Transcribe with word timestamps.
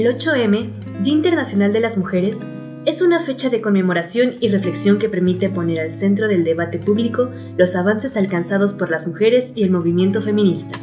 El 0.00 0.16
8M, 0.16 1.02
Día 1.02 1.12
Internacional 1.12 1.74
de 1.74 1.80
las 1.80 1.98
Mujeres, 1.98 2.48
es 2.86 3.02
una 3.02 3.20
fecha 3.20 3.50
de 3.50 3.60
conmemoración 3.60 4.36
y 4.40 4.48
reflexión 4.48 4.98
que 4.98 5.10
permite 5.10 5.50
poner 5.50 5.78
al 5.78 5.92
centro 5.92 6.26
del 6.26 6.42
debate 6.42 6.78
público 6.78 7.28
los 7.58 7.76
avances 7.76 8.16
alcanzados 8.16 8.72
por 8.72 8.90
las 8.90 9.06
mujeres 9.06 9.52
y 9.54 9.62
el 9.62 9.70
movimiento 9.70 10.22
feminista. 10.22 10.78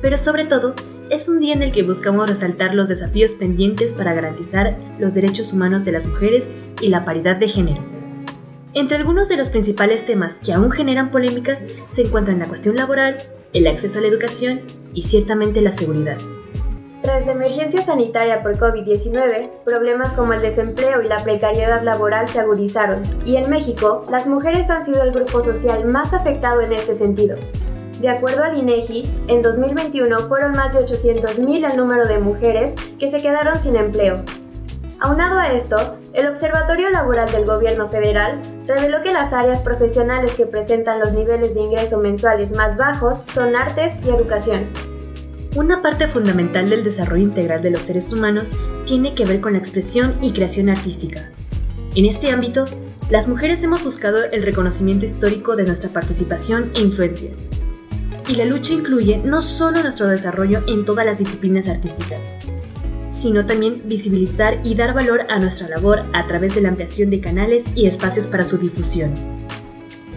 Pero 0.00 0.16
sobre 0.16 0.44
todo, 0.44 0.76
es 1.10 1.28
un 1.28 1.40
día 1.40 1.52
en 1.52 1.64
el 1.64 1.72
que 1.72 1.82
buscamos 1.82 2.28
resaltar 2.28 2.76
los 2.76 2.86
desafíos 2.86 3.32
pendientes 3.32 3.92
para 3.92 4.14
garantizar 4.14 4.78
los 5.00 5.14
derechos 5.14 5.52
humanos 5.52 5.84
de 5.84 5.90
las 5.90 6.06
mujeres 6.06 6.48
y 6.80 6.90
la 6.90 7.04
paridad 7.04 7.34
de 7.34 7.48
género. 7.48 7.82
Entre 8.72 8.96
algunos 8.96 9.28
de 9.28 9.36
los 9.36 9.48
principales 9.48 10.06
temas 10.06 10.38
que 10.38 10.52
aún 10.52 10.70
generan 10.70 11.10
polémica 11.10 11.58
se 11.88 12.02
encuentran 12.02 12.38
la 12.38 12.46
cuestión 12.46 12.76
laboral, 12.76 13.16
el 13.52 13.66
acceso 13.66 13.98
a 13.98 14.02
la 14.02 14.06
educación 14.06 14.60
y 14.94 15.02
ciertamente 15.02 15.60
la 15.60 15.72
seguridad. 15.72 16.18
Tras 17.04 17.26
la 17.26 17.32
emergencia 17.32 17.82
sanitaria 17.82 18.42
por 18.42 18.56
COVID-19, 18.56 19.50
problemas 19.62 20.14
como 20.14 20.32
el 20.32 20.40
desempleo 20.40 21.02
y 21.02 21.06
la 21.06 21.18
precariedad 21.18 21.82
laboral 21.82 22.28
se 22.28 22.40
agudizaron, 22.40 23.02
y 23.26 23.36
en 23.36 23.50
México, 23.50 24.06
las 24.10 24.26
mujeres 24.26 24.70
han 24.70 24.82
sido 24.82 25.02
el 25.02 25.12
grupo 25.12 25.42
social 25.42 25.84
más 25.84 26.14
afectado 26.14 26.62
en 26.62 26.72
este 26.72 26.94
sentido. 26.94 27.36
De 28.00 28.08
acuerdo 28.08 28.42
al 28.42 28.56
INEGI, 28.56 29.24
en 29.28 29.42
2021 29.42 30.18
fueron 30.20 30.52
más 30.52 30.72
de 30.72 30.80
800.000 30.80 31.70
el 31.70 31.76
número 31.76 32.08
de 32.08 32.20
mujeres 32.20 32.74
que 32.98 33.08
se 33.08 33.20
quedaron 33.20 33.60
sin 33.60 33.76
empleo. 33.76 34.22
Aunado 34.98 35.38
a 35.38 35.52
esto, 35.52 35.98
el 36.14 36.26
Observatorio 36.26 36.88
Laboral 36.88 37.30
del 37.30 37.44
Gobierno 37.44 37.90
Federal 37.90 38.40
reveló 38.66 39.02
que 39.02 39.12
las 39.12 39.34
áreas 39.34 39.60
profesionales 39.60 40.32
que 40.32 40.46
presentan 40.46 41.00
los 41.00 41.12
niveles 41.12 41.52
de 41.52 41.60
ingreso 41.60 41.98
mensuales 41.98 42.52
más 42.52 42.78
bajos 42.78 43.24
son 43.28 43.56
artes 43.56 44.00
y 44.06 44.08
educación. 44.08 44.93
Una 45.54 45.82
parte 45.82 46.08
fundamental 46.08 46.68
del 46.68 46.82
desarrollo 46.82 47.22
integral 47.22 47.62
de 47.62 47.70
los 47.70 47.82
seres 47.82 48.12
humanos 48.12 48.56
tiene 48.86 49.14
que 49.14 49.24
ver 49.24 49.40
con 49.40 49.52
la 49.52 49.60
expresión 49.60 50.16
y 50.20 50.32
creación 50.32 50.68
artística. 50.68 51.30
En 51.94 52.06
este 52.06 52.32
ámbito, 52.32 52.64
las 53.08 53.28
mujeres 53.28 53.62
hemos 53.62 53.84
buscado 53.84 54.24
el 54.24 54.42
reconocimiento 54.42 55.04
histórico 55.04 55.54
de 55.54 55.62
nuestra 55.62 55.90
participación 55.90 56.72
e 56.74 56.80
influencia. 56.80 57.30
Y 58.26 58.34
la 58.34 58.46
lucha 58.46 58.72
incluye 58.72 59.18
no 59.18 59.40
solo 59.40 59.80
nuestro 59.80 60.08
desarrollo 60.08 60.64
en 60.66 60.84
todas 60.84 61.06
las 61.06 61.18
disciplinas 61.18 61.68
artísticas, 61.68 62.34
sino 63.08 63.46
también 63.46 63.82
visibilizar 63.84 64.60
y 64.64 64.74
dar 64.74 64.92
valor 64.92 65.22
a 65.28 65.38
nuestra 65.38 65.68
labor 65.68 66.02
a 66.14 66.26
través 66.26 66.56
de 66.56 66.62
la 66.62 66.70
ampliación 66.70 67.10
de 67.10 67.20
canales 67.20 67.70
y 67.76 67.86
espacios 67.86 68.26
para 68.26 68.42
su 68.42 68.58
difusión. 68.58 69.14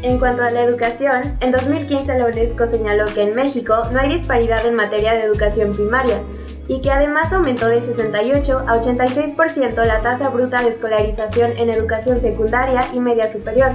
En 0.04 0.20
cuanto 0.20 0.44
a 0.44 0.50
la 0.52 0.62
educación, 0.62 1.22
en 1.40 1.52
2015 1.52 2.20
la 2.20 2.26
UNESCO 2.26 2.68
señaló 2.68 3.06
que 3.06 3.24
en 3.24 3.36
México 3.36 3.76
no 3.92 4.00
hay 4.00 4.10
disparidad 4.10 4.66
en 4.66 4.76
materia 4.76 5.14
de 5.14 5.24
educación 5.24 5.72
primaria 5.72 6.22
y 6.68 6.82
que 6.82 6.92
además 6.92 7.34
aumentó 7.34 7.68
de 7.68 7.82
68 7.82 8.66
a 8.68 8.80
86% 8.80 9.84
la 9.86 10.02
tasa 10.02 10.30
bruta 10.30 10.62
de 10.62 10.70
escolarización 10.70 11.54
en 11.58 11.72
educación 11.72 12.22
secundaria 12.22 12.88
y 12.94 13.00
media 13.00 13.28
superior. 13.28 13.72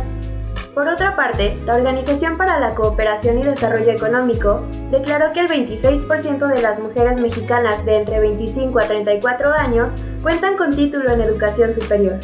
Por 0.75 0.89
otra 0.89 1.17
parte, 1.17 1.57
la 1.67 1.77
Organización 1.77 2.39
para 2.39 2.59
la 2.59 2.75
Cooperación 2.75 3.39
y 3.39 3.43
Desarrollo 3.43 3.91
Económico 3.91 4.63
declaró 4.91 5.33
que 5.33 5.41
el 5.41 5.49
26% 5.49 6.47
de 6.47 6.63
las 6.63 6.81
mujeres 6.81 7.19
mexicanas 7.19 7.85
de 7.85 7.97
entre 7.97 8.21
25 8.21 8.79
a 8.79 8.85
34 8.85 9.53
años 9.53 9.97
cuentan 10.23 10.57
con 10.57 10.75
título 10.75 11.11
en 11.11 11.21
educación 11.21 11.75
superior. 11.75 12.21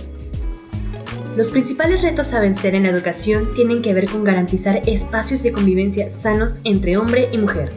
Los 1.38 1.50
principales 1.50 2.03
retos 2.03 2.34
a 2.34 2.41
vencer 2.41 2.75
en 2.75 2.82
la 2.82 2.88
educación 2.88 3.54
tienen 3.54 3.81
que 3.81 3.94
ver 3.94 4.09
con 4.09 4.25
garantizar 4.25 4.82
espacios 4.87 5.41
de 5.44 5.53
convivencia 5.53 6.10
sanos 6.10 6.60
entre 6.65 6.97
hombre 6.97 7.28
y 7.31 7.38
mujer, 7.38 7.71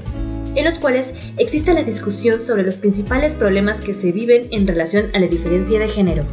en 0.56 0.66
los 0.66 0.80
cuales 0.80 1.14
exista 1.38 1.72
la 1.72 1.84
discusión 1.84 2.42
sobre 2.42 2.64
los 2.64 2.78
principales 2.78 3.36
problemas 3.36 3.80
que 3.80 3.94
se 3.94 4.12
viven 4.12 4.48
en 4.50 4.66
relación 4.66 5.12
a 5.14 5.20
la 5.20 5.28
diferencia 5.28 5.78
de 5.78 5.90
género. 5.90 6.26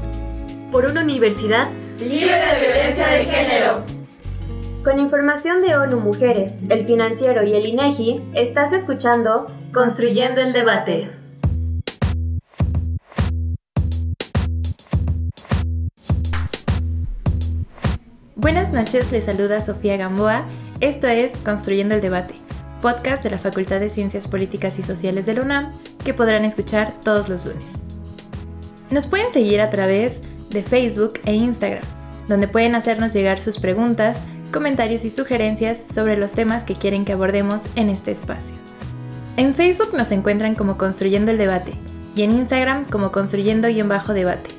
Por 0.73 0.87
una 0.87 1.03
universidad 1.03 1.69
libre 1.99 2.33
de 2.33 2.67
violencia 2.67 3.07
de 3.09 3.25
género. 3.27 3.85
Con 4.83 4.99
información 4.99 5.61
de 5.61 5.77
ONU 5.77 6.01
Mujeres, 6.01 6.61
El 6.71 6.87
Financiero 6.87 7.45
y 7.45 7.53
el 7.53 7.67
INEGI, 7.67 8.23
estás 8.33 8.73
escuchando 8.73 9.49
Construyendo 9.75 10.41
el 10.41 10.55
Debate. 10.55 11.18
Buenas 18.39 18.73
noches, 18.73 19.11
les 19.11 19.25
saluda 19.25 19.61
Sofía 19.61 19.97
Gamboa. 19.97 20.47
Esto 20.79 21.09
es 21.09 21.33
Construyendo 21.39 21.97
el 21.97 22.01
Debate, 22.01 22.37
podcast 22.81 23.25
de 23.25 23.31
la 23.31 23.39
Facultad 23.39 23.81
de 23.81 23.91
Ciencias 23.91 24.29
Políticas 24.29 24.79
y 24.79 24.83
Sociales 24.85 25.27
de 25.27 25.35
la 25.35 25.43
UNAM 25.43 25.73
que 26.05 26.15
podrán 26.15 26.45
escuchar 26.45 26.93
todos 27.03 27.29
los 27.29 27.45
lunes. 27.45 27.81
Nos 28.91 29.07
pueden 29.07 29.33
seguir 29.33 29.61
a 29.61 29.71
través 29.71 30.21
de 30.51 30.63
Facebook 30.63 31.15
e 31.25 31.35
Instagram, 31.35 31.83
donde 32.29 32.47
pueden 32.47 32.77
hacernos 32.77 33.13
llegar 33.13 33.43
sus 33.43 33.59
preguntas, 33.59 34.23
comentarios 34.53 35.05
y 35.05 35.11
sugerencias 35.11 35.83
sobre 35.93 36.17
los 36.17 36.31
temas 36.31 36.63
que 36.63 36.77
quieren 36.77 37.05
que 37.05 37.15
abordemos 37.15 37.65
en 37.75 37.89
este 37.89 38.13
espacio. 38.13 38.55
En 39.37 39.53
Facebook 39.53 39.95
nos 39.95 40.13
encuentran 40.13 40.55
como 40.55 40.79
Construyendo 40.79 41.33
el 41.33 41.39
Debate 41.39 41.73
y 42.15 42.23
en 42.23 42.31
Instagram 42.31 42.85
como 42.85 43.11
Construyendo-Debate. 43.11 44.51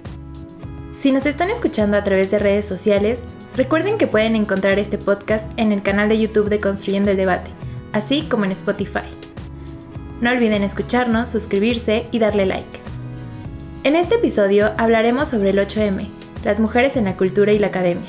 Si 0.99 1.13
nos 1.13 1.25
están 1.25 1.49
escuchando 1.49 1.95
a 1.95 2.03
través 2.03 2.29
de 2.29 2.39
redes 2.39 2.65
sociales, 2.65 3.23
Recuerden 3.59 3.97
que 3.97 4.07
pueden 4.07 4.37
encontrar 4.37 4.79
este 4.79 4.97
podcast 4.97 5.51
en 5.57 5.73
el 5.73 5.81
canal 5.81 6.07
de 6.07 6.17
YouTube 6.17 6.47
de 6.47 6.61
Construyendo 6.61 7.11
el 7.11 7.17
Debate, 7.17 7.51
así 7.91 8.21
como 8.21 8.45
en 8.45 8.53
Spotify. 8.53 9.03
No 10.21 10.31
olviden 10.31 10.63
escucharnos, 10.63 11.27
suscribirse 11.27 12.07
y 12.11 12.19
darle 12.19 12.45
like. 12.45 12.79
En 13.83 13.97
este 13.97 14.15
episodio 14.15 14.71
hablaremos 14.77 15.27
sobre 15.27 15.49
el 15.49 15.59
8M, 15.59 16.07
las 16.45 16.61
mujeres 16.61 16.95
en 16.95 17.03
la 17.03 17.17
cultura 17.17 17.51
y 17.51 17.59
la 17.59 17.67
academia. 17.67 18.07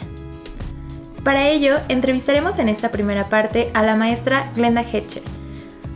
Para 1.24 1.48
ello, 1.48 1.78
entrevistaremos 1.88 2.60
en 2.60 2.68
esta 2.68 2.92
primera 2.92 3.24
parte 3.24 3.72
a 3.74 3.82
la 3.82 3.96
maestra 3.96 4.52
Glenda 4.54 4.82
Hetcher, 4.82 5.24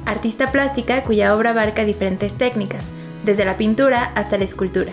artista 0.05 0.51
plástica 0.51 1.03
cuya 1.05 1.33
obra 1.37 1.51
abarca 1.51 1.85
diferentes 1.85 2.35
técnicas, 2.35 2.83
desde 3.25 3.45
la 3.45 3.57
pintura 3.57 4.11
hasta 4.17 4.37
la 4.37 4.43
escultura. 4.43 4.91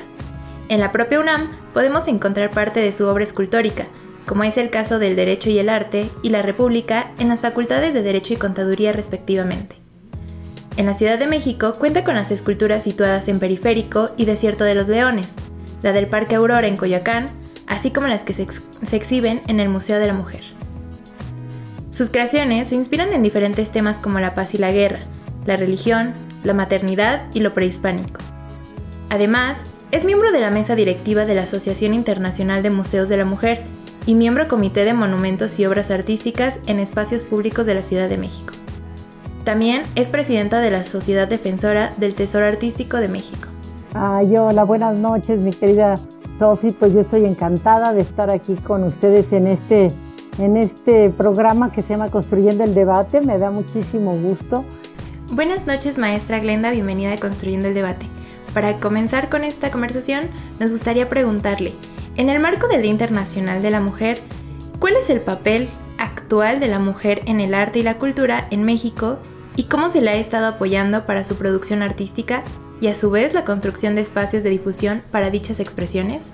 En 0.70 0.80
la 0.80 0.92
propia 0.92 1.20
UNAM 1.20 1.50
podemos 1.74 2.08
encontrar 2.08 2.52
parte 2.52 2.80
de 2.80 2.92
su 2.92 3.08
obra 3.08 3.24
escultórica, 3.24 3.88
como 4.32 4.46
es 4.46 4.58
el 4.58 4.70
caso 4.70 4.98
del 4.98 5.18
Derecho 5.18 5.50
y 5.50 5.60
el 5.60 5.68
Arte 5.68 6.10
y 6.24 6.30
la 6.30 6.42
República 6.42 7.12
en 7.20 7.28
las 7.28 7.42
facultades 7.42 7.94
de 7.94 8.02
Derecho 8.02 8.34
y 8.34 8.38
Contaduría 8.38 8.94
respectivamente. 8.94 9.76
En 10.78 10.86
la 10.86 10.94
Ciudad 10.94 11.20
de 11.20 11.28
México 11.28 11.74
cuenta 11.78 12.06
con 12.06 12.16
las 12.16 12.32
esculturas 12.32 12.82
situadas 12.82 13.28
en 13.28 13.40
Periférico 13.40 14.12
y 14.16 14.24
Desierto 14.24 14.64
de 14.64 14.74
los 14.74 14.88
Leones, 14.88 15.34
la 15.82 15.92
del 15.92 16.08
Parque 16.08 16.36
Aurora 16.36 16.66
en 16.68 16.78
Coyoacán, 16.78 17.26
así 17.68 17.92
como 17.92 18.08
las 18.08 18.24
que 18.24 18.32
se, 18.32 18.48
se 18.48 18.96
exhiben 18.96 19.42
en 19.48 19.60
el 19.60 19.68
Museo 19.68 20.00
de 20.00 20.08
la 20.08 20.14
Mujer. 20.14 20.44
Sus 21.90 22.10
creaciones 22.10 22.70
se 22.70 22.76
inspiran 22.76 23.12
en 23.12 23.24
diferentes 23.24 23.70
temas 23.70 23.98
como 23.98 24.22
la 24.22 24.34
paz 24.34 24.54
y 24.54 24.60
la 24.60 24.72
guerra, 24.72 25.00
la 25.46 25.58
religión, 25.58 26.14
la 26.46 26.54
maternidad 26.54 27.24
y 27.34 27.42
lo 27.42 27.54
prehispánico. 27.54 28.22
Además, 29.10 29.66
es 29.92 30.06
miembro 30.06 30.32
de 30.32 30.40
la 30.40 30.52
mesa 30.52 30.78
directiva 30.78 31.26
de 31.26 31.36
la 31.36 31.44
Asociación 31.44 31.94
Internacional 31.94 32.64
de 32.64 32.70
Museos 32.70 33.10
de 33.10 33.18
la 33.18 33.26
Mujer 33.26 33.62
y 34.06 34.16
miembro 34.16 34.48
Comité 34.48 34.86
de 34.86 34.94
Monumentos 34.94 35.60
y 35.60 35.66
Obras 35.66 35.92
Artísticas 35.92 36.60
en 36.68 36.80
Espacios 36.80 37.24
Públicos 37.24 37.66
de 37.66 37.76
la 37.76 37.84
Ciudad 37.84 38.10
de 38.10 38.18
México. 38.18 38.54
También 39.44 39.84
es 39.96 40.10
presidenta 40.10 40.60
de 40.60 40.72
la 40.72 40.84
Sociedad 40.84 41.28
Defensora 41.28 41.94
del 41.98 42.16
Tesoro 42.16 42.46
Artístico 42.46 42.98
de 42.98 43.08
México. 43.08 43.48
Ay, 43.94 44.36
hola, 44.38 44.64
buenas 44.64 44.98
noches, 44.98 45.42
mi 45.42 45.52
querida 45.52 45.96
Sofi. 46.40 46.72
Pues 46.72 46.94
yo 46.94 47.02
estoy 47.02 47.26
encantada 47.26 47.94
de 47.94 48.02
estar 48.02 48.30
aquí 48.30 48.56
con 48.56 48.84
ustedes 48.84 49.32
en 49.32 49.48
este, 49.48 49.90
en 50.38 50.58
este 50.58 51.10
programa 51.10 51.72
que 51.72 51.82
se 51.82 51.90
llama 51.90 52.10
Construyendo 52.10 52.64
el 52.64 52.74
Debate. 52.74 53.22
Me 53.22 53.38
da 53.38 53.52
muchísimo 53.52 54.16
gusto. 54.16 54.64
Buenas 55.32 55.66
noches, 55.66 55.98
maestra 55.98 56.40
Glenda. 56.40 56.72
Bienvenida 56.72 57.14
a 57.14 57.18
Construyendo 57.18 57.68
el 57.68 57.74
Debate. 57.74 58.06
Para 58.54 58.78
comenzar 58.78 59.30
con 59.30 59.44
esta 59.44 59.72
conversación, 59.72 60.26
nos 60.60 60.72
gustaría 60.72 61.08
preguntarle, 61.08 61.74
en 62.18 62.30
el 62.30 62.40
marco 62.40 62.68
del 62.68 62.82
Día 62.82 62.92
Internacional 62.92 63.62
de 63.62 63.72
la 63.72 63.80
Mujer, 63.80 64.18
¿cuál 64.80 64.96
es 64.96 65.10
el 65.10 65.22
papel 65.22 65.70
actual 65.98 66.60
de 66.60 66.68
la 66.68 66.80
mujer 66.80 67.22
en 67.26 67.40
el 67.40 67.54
arte 67.54 67.80
y 67.80 67.84
la 67.84 67.98
cultura 67.98 68.48
en 68.52 68.64
México 68.64 69.18
y 69.56 69.64
cómo 69.64 69.90
se 69.90 70.02
le 70.02 70.12
ha 70.12 70.16
estado 70.16 70.48
apoyando 70.48 71.06
para 71.06 71.24
su 71.24 71.36
producción 71.36 71.82
artística 71.82 72.44
y 72.80 72.88
a 72.88 72.96
su 72.96 73.12
vez 73.12 73.34
la 73.34 73.46
construcción 73.46 73.96
de 73.96 74.02
espacios 74.02 74.44
de 74.44 74.50
difusión 74.50 75.04
para 75.12 75.30
dichas 75.30 75.60
expresiones? 75.60 76.32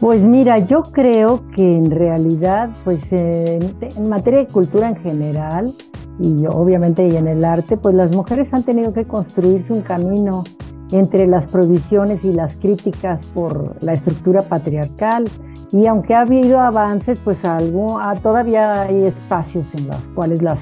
Pues 0.00 0.22
mira, 0.22 0.58
yo 0.58 0.82
creo 0.82 1.48
que 1.54 1.64
en 1.64 1.90
realidad, 1.90 2.68
pues 2.84 3.00
en, 3.12 3.74
materia 4.08 4.40
de 4.40 4.46
cultura 4.46 4.88
en 4.88 4.96
general 4.96 5.72
y 6.20 6.44
obviamente 6.46 7.08
y 7.08 7.16
en 7.16 7.28
el 7.28 7.44
arte, 7.44 7.78
pues 7.78 7.94
las 7.94 8.14
mujeres 8.14 8.48
han 8.52 8.62
tenido 8.62 8.92
que 8.92 9.06
construirse 9.06 9.72
un 9.72 9.80
camino 9.80 10.44
entre 10.92 11.26
las 11.26 11.50
provisiones 11.50 12.24
y 12.24 12.32
las 12.32 12.54
críticas 12.56 13.26
por 13.34 13.82
la 13.82 13.92
estructura 13.92 14.42
patriarcal. 14.42 15.24
Y 15.72 15.86
aunque 15.86 16.14
ha 16.14 16.20
habido 16.20 16.60
avances, 16.60 17.18
pues 17.20 17.44
algo, 17.44 17.98
ah, 18.00 18.14
todavía 18.22 18.82
hay 18.82 19.04
espacios 19.04 19.74
en 19.74 19.88
los 19.88 20.00
cuales 20.14 20.42
las 20.42 20.58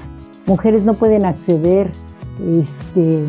mujeres 0.47 0.83
no 0.83 0.93
pueden 0.93 1.25
acceder. 1.25 1.91
Este, 2.49 3.23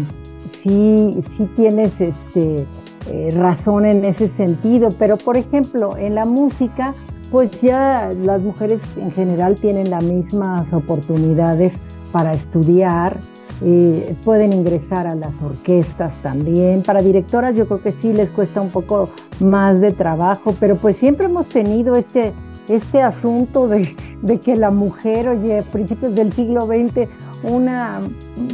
sí, 0.62 1.22
sí 1.36 1.48
tienes 1.54 2.00
este, 2.00 2.66
eh, 3.10 3.30
razón 3.36 3.86
en 3.86 4.04
ese 4.04 4.28
sentido, 4.28 4.88
pero 4.98 5.16
por 5.16 5.36
ejemplo, 5.36 5.96
en 5.96 6.14
la 6.14 6.24
música, 6.24 6.94
pues 7.30 7.60
ya 7.60 8.10
las 8.20 8.40
mujeres 8.40 8.80
en 8.96 9.12
general 9.12 9.54
tienen 9.56 9.90
las 9.90 10.02
mismas 10.02 10.72
oportunidades 10.72 11.72
para 12.10 12.32
estudiar, 12.32 13.16
eh, 13.62 14.14
pueden 14.24 14.52
ingresar 14.52 15.06
a 15.06 15.14
las 15.14 15.32
orquestas 15.42 16.14
también. 16.22 16.82
Para 16.82 17.00
directoras 17.00 17.54
yo 17.54 17.66
creo 17.66 17.82
que 17.82 17.92
sí 17.92 18.12
les 18.12 18.28
cuesta 18.30 18.60
un 18.60 18.70
poco 18.70 19.08
más 19.40 19.80
de 19.80 19.92
trabajo, 19.92 20.54
pero 20.58 20.76
pues 20.76 20.96
siempre 20.96 21.26
hemos 21.26 21.46
tenido 21.48 21.94
este, 21.94 22.32
este 22.68 23.02
asunto 23.02 23.68
de, 23.68 23.96
de 24.22 24.40
que 24.40 24.56
la 24.56 24.70
mujer, 24.70 25.28
oye, 25.28 25.58
a 25.58 25.62
principios 25.62 26.14
del 26.14 26.32
siglo 26.32 26.62
XX, 26.62 27.08
una 27.44 28.00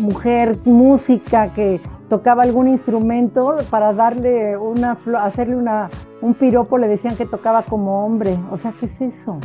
mujer 0.00 0.58
música 0.64 1.52
que 1.54 1.80
tocaba 2.08 2.42
algún 2.42 2.68
instrumento 2.68 3.56
para 3.70 3.94
darle 3.94 4.56
una, 4.56 4.98
hacerle 5.22 5.56
una, 5.56 5.88
un 6.20 6.34
piropo, 6.34 6.76
le 6.76 6.86
decían 6.86 7.16
que 7.16 7.24
tocaba 7.24 7.62
como 7.62 8.04
hombre. 8.04 8.38
O 8.50 8.58
sea, 8.58 8.74
¿qué 8.78 8.84
es 8.84 9.00
eso? 9.00 9.38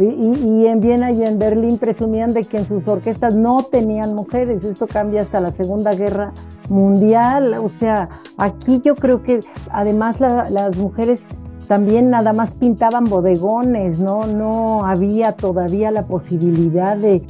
Y, 0.00 0.66
en 0.66 0.80
Viena 0.80 1.10
y 1.10 1.24
en 1.24 1.38
Berlín 1.38 1.78
presumían 1.78 2.32
de 2.32 2.42
que 2.44 2.58
en 2.58 2.64
sus 2.64 2.86
orquestas 2.86 3.34
no 3.34 3.62
tenían 3.62 4.14
mujeres. 4.14 4.64
Esto 4.64 4.86
cambia 4.86 5.22
hasta 5.22 5.40
la 5.40 5.50
Segunda 5.50 5.94
Guerra 5.94 6.32
Mundial. 6.68 7.54
O 7.54 7.68
sea, 7.68 8.08
aquí 8.36 8.80
yo 8.84 8.94
creo 8.94 9.22
que 9.22 9.40
además 9.70 10.20
las 10.20 10.76
mujeres 10.76 11.22
también 11.66 12.10
nada 12.10 12.32
más 12.32 12.52
pintaban 12.52 13.04
bodegones, 13.04 13.98
¿no? 13.98 14.22
No 14.22 14.86
había 14.86 15.32
todavía 15.32 15.90
la 15.90 16.06
posibilidad 16.06 16.96
de, 16.96 17.22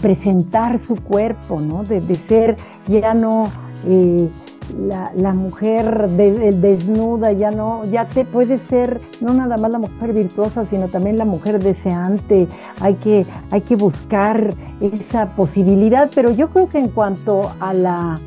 presentar 0.00 0.80
su 0.80 0.94
cuerpo, 0.96 1.60
¿no? 1.60 1.82
De, 1.82 2.00
de 2.00 2.14
ser 2.14 2.56
ya 2.86 3.12
no 3.12 3.44
eh, 3.86 4.30
la, 4.78 5.32
mujer 5.32 6.08
desnuda, 6.10 7.32
ya 7.32 7.50
no, 7.50 7.84
ya 7.84 8.06
te 8.06 8.24
puede 8.24 8.58
ser 8.58 9.00
no 9.20 9.32
nada 9.34 9.56
más 9.56 9.70
la 9.70 9.78
mujer 9.78 10.12
virtuosa, 10.12 10.66
sino 10.66 10.88
también 10.88 11.18
la 11.18 11.24
mujer 11.24 11.62
deseante. 11.62 12.46
Hay 12.80 12.94
que, 12.96 13.26
hay 13.50 13.60
que 13.60 13.76
buscar 13.76 14.54
esa 14.80 15.34
posibilidad, 15.34 16.10
pero 16.14 16.30
yo 16.30 16.50
creo 16.50 16.68
que 16.68 16.78
en 16.78 16.88
cuanto 16.88 17.50
a 17.60 17.72
la 17.72 18.18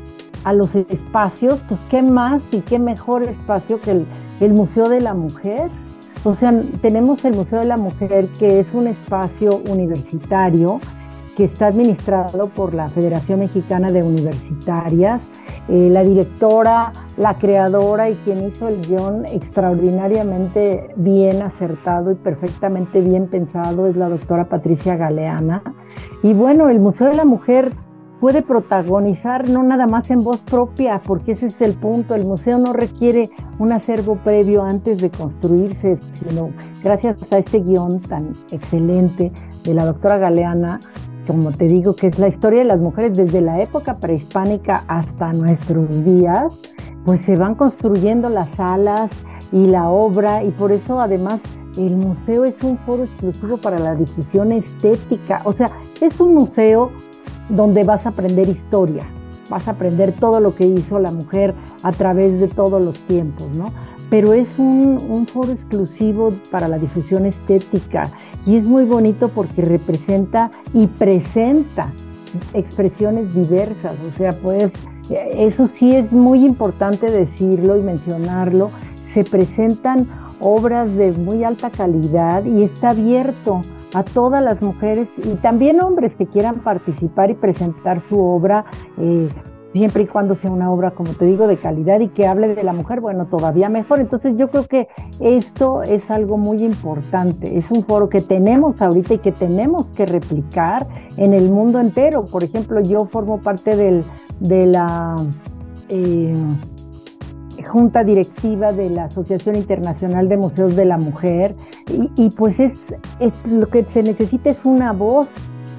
a 0.44 0.52
los 0.52 0.76
espacios, 0.76 1.64
pues 1.68 1.80
qué 1.90 2.02
más 2.02 2.40
y 2.52 2.60
qué 2.60 2.78
mejor 2.78 3.24
espacio 3.24 3.80
que 3.80 3.90
el, 3.90 4.06
el 4.38 4.52
Museo 4.52 4.88
de 4.88 5.00
la 5.00 5.12
Mujer. 5.12 5.70
O 6.22 6.36
sea, 6.36 6.56
tenemos 6.80 7.24
el 7.24 7.34
Museo 7.34 7.58
de 7.58 7.66
la 7.66 7.76
Mujer, 7.76 8.28
que 8.38 8.60
es 8.60 8.68
un 8.72 8.86
espacio 8.86 9.60
universitario 9.68 10.80
que 11.36 11.44
está 11.44 11.66
administrado 11.66 12.48
por 12.48 12.74
la 12.74 12.88
Federación 12.88 13.40
Mexicana 13.40 13.92
de 13.92 14.02
Universitarias. 14.02 15.30
Eh, 15.68 15.88
la 15.90 16.02
directora, 16.02 16.92
la 17.16 17.36
creadora 17.38 18.08
y 18.08 18.14
quien 18.14 18.46
hizo 18.46 18.68
el 18.68 18.80
guion 18.86 19.26
extraordinariamente 19.26 20.94
bien 20.96 21.42
acertado 21.42 22.12
y 22.12 22.14
perfectamente 22.14 23.00
bien 23.00 23.26
pensado 23.28 23.86
es 23.86 23.96
la 23.96 24.08
doctora 24.08 24.48
Patricia 24.48 24.96
Galeana. 24.96 25.62
Y 26.22 26.32
bueno, 26.32 26.70
el 26.70 26.80
Museo 26.80 27.08
de 27.08 27.16
la 27.16 27.24
Mujer 27.24 27.72
puede 28.20 28.42
protagonizar 28.42 29.48
no 29.48 29.62
nada 29.62 29.86
más 29.86 30.10
en 30.10 30.24
voz 30.24 30.40
propia, 30.40 31.02
porque 31.04 31.32
ese 31.32 31.48
es 31.48 31.60
el 31.60 31.74
punto. 31.74 32.14
El 32.14 32.24
museo 32.24 32.58
no 32.58 32.72
requiere 32.72 33.30
un 33.58 33.72
acervo 33.72 34.16
previo 34.16 34.62
antes 34.62 35.00
de 35.00 35.10
construirse, 35.10 35.98
sino 36.14 36.50
gracias 36.82 37.32
a 37.32 37.38
este 37.38 37.60
guion 37.60 38.00
tan 38.00 38.32
excelente 38.50 39.32
de 39.64 39.74
la 39.74 39.84
doctora 39.84 40.18
Galeana, 40.18 40.80
como 41.26 41.52
te 41.52 41.66
digo, 41.66 41.94
que 41.94 42.06
es 42.08 42.18
la 42.18 42.28
historia 42.28 42.60
de 42.60 42.66
las 42.66 42.80
mujeres 42.80 43.14
desde 43.14 43.40
la 43.40 43.60
época 43.60 43.98
prehispánica 43.98 44.84
hasta 44.88 45.32
nuestros 45.32 46.04
días, 46.04 46.72
pues 47.04 47.24
se 47.26 47.36
van 47.36 47.54
construyendo 47.54 48.28
las 48.28 48.48
salas 48.50 49.10
y 49.52 49.66
la 49.66 49.88
obra 49.88 50.42
y 50.42 50.50
por 50.50 50.72
eso 50.72 51.00
además 51.00 51.40
el 51.76 51.96
museo 51.96 52.44
es 52.44 52.54
un 52.62 52.78
foro 52.78 53.04
exclusivo 53.04 53.58
para 53.58 53.78
la 53.78 53.94
difusión 53.94 54.52
estética. 54.52 55.42
O 55.44 55.52
sea, 55.52 55.70
es 56.00 56.20
un 56.20 56.34
museo 56.34 56.90
donde 57.48 57.84
vas 57.84 58.06
a 58.06 58.10
aprender 58.10 58.48
historia, 58.48 59.04
vas 59.50 59.68
a 59.68 59.72
aprender 59.72 60.12
todo 60.12 60.40
lo 60.40 60.54
que 60.54 60.66
hizo 60.66 60.98
la 60.98 61.10
mujer 61.10 61.54
a 61.82 61.92
través 61.92 62.40
de 62.40 62.48
todos 62.48 62.82
los 62.82 62.98
tiempos, 63.00 63.50
¿no? 63.56 63.72
Pero 64.10 64.32
es 64.32 64.48
un, 64.58 65.26
foro 65.26 65.52
exclusivo 65.52 66.32
para 66.50 66.68
la 66.68 66.78
difusión 66.78 67.26
estética 67.26 68.04
y 68.46 68.56
es 68.56 68.64
muy 68.64 68.84
bonito 68.84 69.28
porque 69.28 69.62
representa 69.62 70.50
y 70.72 70.86
presenta 70.86 71.92
expresiones 72.52 73.34
diversas, 73.34 73.96
o 74.06 74.16
sea, 74.16 74.32
pues 74.32 74.70
eso 75.10 75.66
sí 75.66 75.94
es 75.94 76.10
muy 76.12 76.44
importante 76.44 77.10
decirlo 77.10 77.76
y 77.76 77.82
mencionarlo, 77.82 78.70
se 79.12 79.24
presentan 79.24 80.08
obras 80.40 80.94
de 80.94 81.12
muy 81.12 81.44
alta 81.44 81.70
calidad 81.70 82.44
y 82.44 82.62
está 82.62 82.90
abierto 82.90 83.62
a 83.94 84.02
todas 84.02 84.44
las 84.44 84.60
mujeres 84.60 85.08
y 85.24 85.34
también 85.36 85.80
hombres 85.80 86.14
que 86.14 86.26
quieran 86.26 86.60
participar 86.60 87.30
y 87.30 87.34
presentar 87.34 88.00
su 88.02 88.18
obra. 88.18 88.66
Eh, 88.98 89.28
siempre 89.76 90.04
y 90.04 90.06
cuando 90.06 90.36
sea 90.36 90.50
una 90.50 90.70
obra, 90.70 90.92
como 90.92 91.12
te 91.12 91.26
digo, 91.26 91.46
de 91.46 91.58
calidad 91.58 92.00
y 92.00 92.08
que 92.08 92.26
hable 92.26 92.54
de 92.54 92.62
la 92.62 92.72
mujer, 92.72 93.00
bueno, 93.00 93.26
todavía 93.26 93.68
mejor. 93.68 94.00
Entonces 94.00 94.34
yo 94.38 94.48
creo 94.48 94.64
que 94.64 94.88
esto 95.20 95.82
es 95.82 96.10
algo 96.10 96.38
muy 96.38 96.62
importante. 96.62 97.58
Es 97.58 97.70
un 97.70 97.84
foro 97.84 98.08
que 98.08 98.20
tenemos 98.20 98.80
ahorita 98.80 99.14
y 99.14 99.18
que 99.18 99.32
tenemos 99.32 99.86
que 99.88 100.06
replicar 100.06 100.86
en 101.18 101.34
el 101.34 101.50
mundo 101.50 101.78
entero. 101.78 102.24
Por 102.24 102.42
ejemplo, 102.42 102.80
yo 102.80 103.04
formo 103.06 103.40
parte 103.40 103.76
del, 103.76 104.02
de 104.40 104.66
la... 104.66 105.16
Eh, 105.88 106.32
junta 107.64 108.04
directiva 108.04 108.72
de 108.72 108.90
la 108.90 109.04
Asociación 109.04 109.56
Internacional 109.56 110.28
de 110.28 110.36
Museos 110.36 110.76
de 110.76 110.84
la 110.84 110.98
Mujer 110.98 111.54
y, 111.88 112.30
pues 112.30 112.60
es, 112.60 112.86
es, 113.18 113.32
lo 113.50 113.66
que 113.66 113.82
se 113.82 114.02
necesita 114.02 114.50
es 114.50 114.64
una 114.64 114.92
voz 114.92 115.28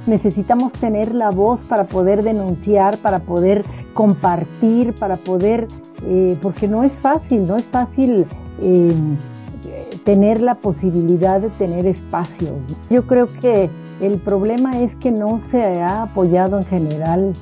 necesitamos 0.08 0.74
tener 0.74 1.14
la 1.14 1.30
voz 1.30 1.60
para 1.68 1.86
poder 1.86 2.24
denunciar, 2.24 2.98
para 2.98 3.20
poder 3.20 3.64
compartir, 3.94 4.94
para 4.94 5.18
poder, 5.18 5.68
eh, 6.06 6.38
porque 6.42 6.68
no 6.68 6.84
es 6.84 6.92
fácil, 6.94 7.48
no 7.48 7.58
es 7.58 7.66
fácil 7.66 8.26
eh, 8.62 8.94
tener 10.04 10.42
la 10.42 10.56
posibilidad 10.56 11.42
de 11.42 11.50
tener 11.50 11.86
espacios. 11.86 12.54
Yo 12.90 13.06
creo 13.06 13.28
que 13.28 13.70
el 14.00 14.18
problema 14.18 14.80
es 14.80 14.96
que 14.96 15.12
no 15.12 15.42
se 15.52 15.82
ha 15.82 16.04
apoyado 16.04 16.58
en 16.58 16.66
general 16.66 17.34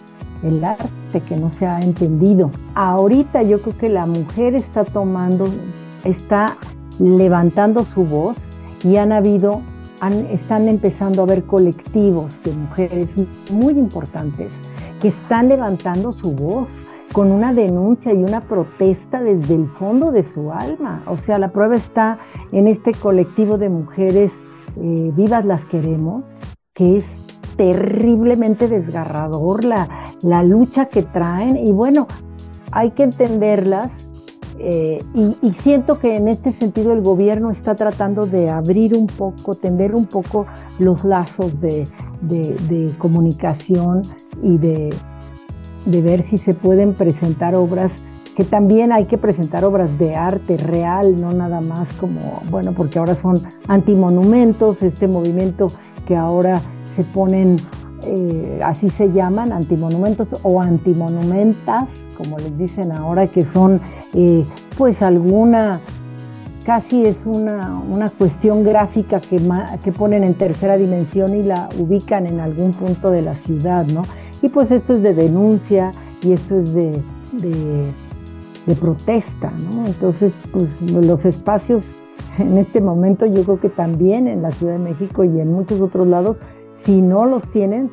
el 0.44 0.64
arte, 0.64 1.22
que 1.28 1.36
no 1.36 1.52
se 1.52 1.66
ha 1.66 1.80
entendido. 1.82 2.52
Ahorita 2.74 3.42
yo 3.42 3.62
creo 3.62 3.78
que 3.78 3.90
la 3.90 4.06
mujer 4.06 4.56
está 4.56 4.84
tomando, 4.84 5.46
está 6.04 6.58
levantando 7.00 7.84
su 7.84 8.04
voz 8.04 8.38
y 8.84 8.98
han 8.98 9.12
habido, 9.12 9.62
están 10.14 10.68
empezando 10.68 11.22
a 11.22 11.26
haber 11.26 11.44
colectivos 11.46 12.42
de 12.44 12.54
mujeres 12.56 13.10
muy 13.52 13.74
importantes 13.74 14.52
que 15.02 15.10
están 15.10 15.50
levantando 15.50 16.12
su 16.12 16.34
voz 16.36 16.68
con 17.12 17.32
una 17.32 17.54
denuncia 17.54 18.14
y 18.14 18.18
una 18.18 18.42
protesta 18.42 19.22
desde 19.22 19.56
el 19.56 19.70
fondo 19.80 20.12
de 20.12 20.24
su 20.24 20.52
alma. 20.52 21.04
O 21.08 21.18
sea, 21.18 21.38
la 21.40 21.50
prueba 21.50 21.76
está 21.76 22.20
en 22.52 22.68
este 22.68 22.92
colectivo 22.92 23.58
de 23.58 23.70
mujeres 23.70 24.32
eh, 24.78 25.12
vivas 25.16 25.46
las 25.46 25.64
queremos, 25.66 26.26
que 26.74 26.98
es 26.98 27.06
terriblemente 27.56 28.68
desgarrador 28.68 29.64
la, 29.64 29.88
la 30.22 30.44
lucha 30.44 30.88
que 30.88 31.04
traen 31.04 31.56
y 31.56 31.72
bueno, 31.72 32.08
hay 32.72 32.92
que 32.92 33.04
entenderlas 33.04 33.92
eh, 34.60 35.04
y, 35.14 35.52
siento 35.62 36.00
que 36.00 36.16
en 36.16 36.28
este 36.28 36.52
sentido 36.52 36.94
el 36.94 37.02
gobierno 37.02 37.52
está 37.52 37.76
tratando 37.76 38.26
de 38.26 38.50
abrir 38.50 38.96
un 38.96 39.08
poco, 39.08 39.56
tender 39.56 39.96
un 39.96 40.06
poco 40.06 40.46
los 40.80 41.04
lazos 41.04 41.60
de, 41.60 41.88
comunicación 42.98 44.02
y 44.42 44.58
de, 44.58 44.94
de 45.86 46.02
ver 46.02 46.24
si 46.24 46.38
se 46.38 46.54
pueden 46.54 46.94
presentar 46.94 47.56
obras 47.56 47.92
que 48.36 48.44
también 48.44 48.92
hay 48.92 49.06
que 49.06 49.18
presentar 49.18 49.64
obras 49.64 49.98
de 49.98 50.16
arte 50.16 50.58
real, 50.58 51.20
no 51.20 51.32
nada 51.32 51.62
más 51.62 51.88
como, 51.94 52.42
bueno, 52.50 52.74
porque 52.74 53.00
ahora 53.00 53.16
son 53.16 53.40
antimonumentos, 53.68 54.84
este 54.84 55.08
movimiento 55.08 55.68
que 56.06 56.18
ahora 56.18 56.60
se 56.96 57.04
ponen, 57.04 57.56
eh, 58.06 58.60
así 58.64 58.90
se 58.90 59.12
llaman, 59.12 59.52
antimonumentos 59.52 60.28
o 60.44 60.62
antimonumentas, 60.62 61.88
como 62.18 62.38
les 62.38 62.58
dicen 62.58 62.92
ahora, 62.92 63.28
que 63.28 63.42
son 63.44 63.82
eh, 64.14 64.46
pues 64.78 65.02
alguna, 65.02 65.80
casi 66.66 67.04
es 67.04 67.26
una, 67.26 67.80
una 67.90 68.10
cuestión 68.10 68.64
gráfica 68.64 69.20
que, 69.20 69.42
que 69.84 69.92
ponen 69.92 70.24
en 70.24 70.34
tercera 70.34 70.78
dimensión 70.78 71.36
y 71.36 71.44
la 71.44 71.70
ubican 71.80 72.26
en 72.28 72.40
algún 72.40 72.72
punto 72.72 73.12
de 73.12 73.22
la 73.22 73.34
ciudad, 73.34 73.86
¿no? 73.88 74.04
Y 74.42 74.50
pues 74.50 74.70
esto 74.72 74.94
es 74.94 75.02
de 75.02 75.14
denuncia 75.14 75.92
y 76.24 76.34
esto 76.34 76.60
es 76.60 76.74
de, 76.74 77.02
de, 77.34 77.92
de 78.66 78.76
protesta, 78.76 79.52
¿no? 79.72 79.86
Entonces, 79.86 80.34
pues 80.52 80.70
los 80.92 81.26
espacios 81.26 81.84
en 82.38 82.58
este 82.58 82.82
momento 82.82 83.26
yo 83.26 83.44
creo 83.44 83.60
que 83.60 83.70
también 83.70 84.28
en 84.28 84.42
la 84.42 84.52
Ciudad 84.52 84.74
de 84.74 84.80
México 84.80 85.24
y 85.24 85.40
en 85.40 85.54
muchos 85.54 85.82
otros 85.82 86.08
lados, 86.08 86.38
si 86.86 87.02
no 87.02 87.26
los 87.26 87.44
tienen, 87.52 87.92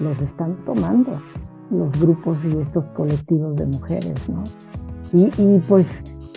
los 0.00 0.20
están 0.20 0.56
tomando 0.64 1.20
los 1.70 1.98
grupos 1.98 2.38
y 2.44 2.60
estos 2.60 2.86
colectivos 2.88 3.56
de 3.56 3.66
mujeres, 3.66 4.28
¿no? 4.28 4.44
Y, 5.12 5.58
pues 5.68 5.86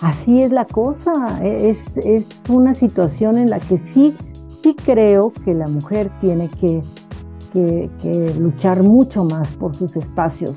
así 0.02 0.40
es 0.40 0.52
la 0.52 0.66
cosa, 0.66 1.12
e, 1.44 1.70
es, 1.70 1.80
es, 1.98 2.42
una 2.50 2.76
situación 2.76 3.38
en 3.38 3.50
la 3.50 3.60
que 3.60 3.80
sí, 3.94 4.16
sí 4.62 4.76
creo 4.86 5.34
que 5.44 5.54
la 5.54 5.68
mujer 5.68 6.12
tiene 6.22 6.48
que, 6.50 6.82
que 7.54 8.36
luchar 8.40 8.84
mucho 8.84 9.24
más 9.24 9.56
por 9.58 9.76
sus 9.76 9.96
espacios, 9.96 10.56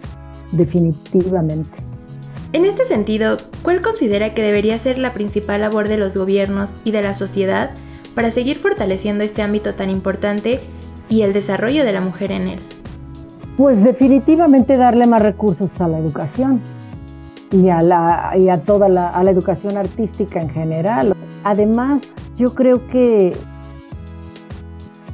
definitivamente. 0.53 1.71
En 2.53 2.65
este 2.65 2.85
sentido, 2.85 3.39
¿cuál 3.63 3.81
considera 3.81 4.35
que 4.35 4.43
debería 4.43 4.77
ser 4.79 4.99
la 4.99 5.13
principal 5.13 5.63
labor 5.63 5.89
de 5.89 5.97
los 5.97 6.17
gobiernos 6.17 6.77
y 6.85 6.91
de 6.91 7.03
la 7.03 7.15
sociedad 7.15 7.71
para 8.15 8.31
seguir 8.31 8.59
fortaleciendo 8.59 9.25
este 9.25 9.41
ámbito 9.41 9.75
tan 9.75 9.89
importante 9.89 10.61
y 11.11 11.23
el 11.23 11.35
desarrollo 11.35 11.85
de 11.85 11.93
la 11.93 12.01
mujer 12.01 12.33
en 12.33 12.49
él? 12.49 12.61
Pues 13.59 13.85
definitivamente 13.85 14.79
darle 14.79 15.07
más 15.07 15.21
recursos 15.21 15.69
a 15.81 15.89
la 15.89 15.99
educación 15.99 16.63
y 17.51 17.69
a, 17.69 17.83
la, 17.83 18.33
y 18.39 18.49
a 18.49 18.63
toda 18.63 18.89
la, 18.89 19.09
a 19.09 19.23
la 19.23 19.31
educación 19.31 19.77
artística 19.77 20.41
en 20.41 20.49
general. 20.49 21.15
Además, 21.45 22.01
yo 22.39 22.55
creo 22.55 22.87
que, 22.87 23.37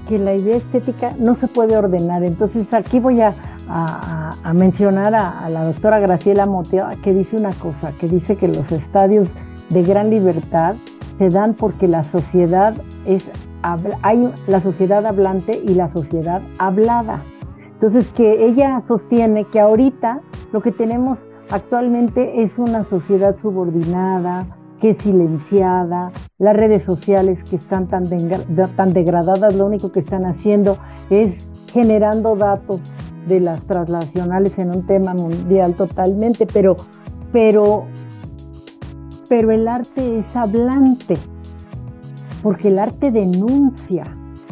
que 0.09 0.19
la 0.19 0.35
idea 0.35 0.57
estética 0.57 1.13
no 1.19 1.35
se 1.35 1.49
puede 1.49 1.77
ordenar. 1.77 2.23
Entonces 2.23 2.73
aquí 2.73 3.01
voy 3.01 3.23
a, 3.23 3.35
a, 3.69 4.53
mencionar 4.55 5.15
a, 5.15 5.49
la 5.49 5.65
doctora 5.65 5.99
Graciela 5.99 6.47
Moteo 6.47 6.87
que 7.03 7.13
dice 7.13 7.37
una 7.37 7.53
cosa, 7.53 7.93
que 7.93 8.07
dice 8.07 8.37
que 8.37 8.49
los 8.49 8.71
estadios 8.71 9.31
de 9.71 9.83
gran 9.83 10.11
libertad 10.11 10.77
se 11.19 11.29
dan 11.29 11.55
porque 11.55 11.89
la 11.89 12.05
sociedad 12.05 12.75
es 13.07 13.29
hay 14.03 14.33
la 14.47 14.61
sociedad 14.61 15.05
hablante 15.07 15.61
y 15.63 15.75
la 15.75 15.91
sociedad 15.93 16.43
hablada. 16.59 17.23
Entonces 17.73 18.13
que 18.13 18.47
ella 18.47 18.81
sostiene 18.81 19.45
que 19.45 19.61
ahorita 19.61 20.21
lo 20.53 20.63
que 20.63 20.73
tenemos 20.73 21.19
actualmente 21.51 22.43
es 22.43 22.59
una 22.59 22.85
sociedad 22.85 23.37
subordinada, 23.41 24.47
que 24.81 24.91
es 24.91 24.99
silenciada, 24.99 26.13
las 26.39 26.57
redes 26.57 26.83
sociales 26.83 27.43
que 27.45 27.57
están 27.57 27.87
tan, 27.89 28.05
tan 28.77 28.93
degradadas, 28.93 29.55
lo 29.55 29.67
único 29.67 29.91
que 29.91 30.01
están 30.01 30.25
haciendo 30.25 30.77
es 31.11 31.49
generando 31.73 32.37
datos 32.37 32.81
de 33.27 33.41
las 33.41 33.61
translacionales 33.67 34.59
en 34.59 34.71
un 34.71 34.87
tema 34.87 35.15
mundial 35.15 35.75
totalmente, 35.75 36.47
pero, 36.47 36.77
pero, 37.33 37.85
pero 39.29 39.51
el 39.51 39.67
arte 39.67 40.19
es 40.19 40.37
hablante, 40.37 41.17
porque 42.47 42.69
el 42.69 42.79
arte 42.79 43.11
denuncia 43.11 44.05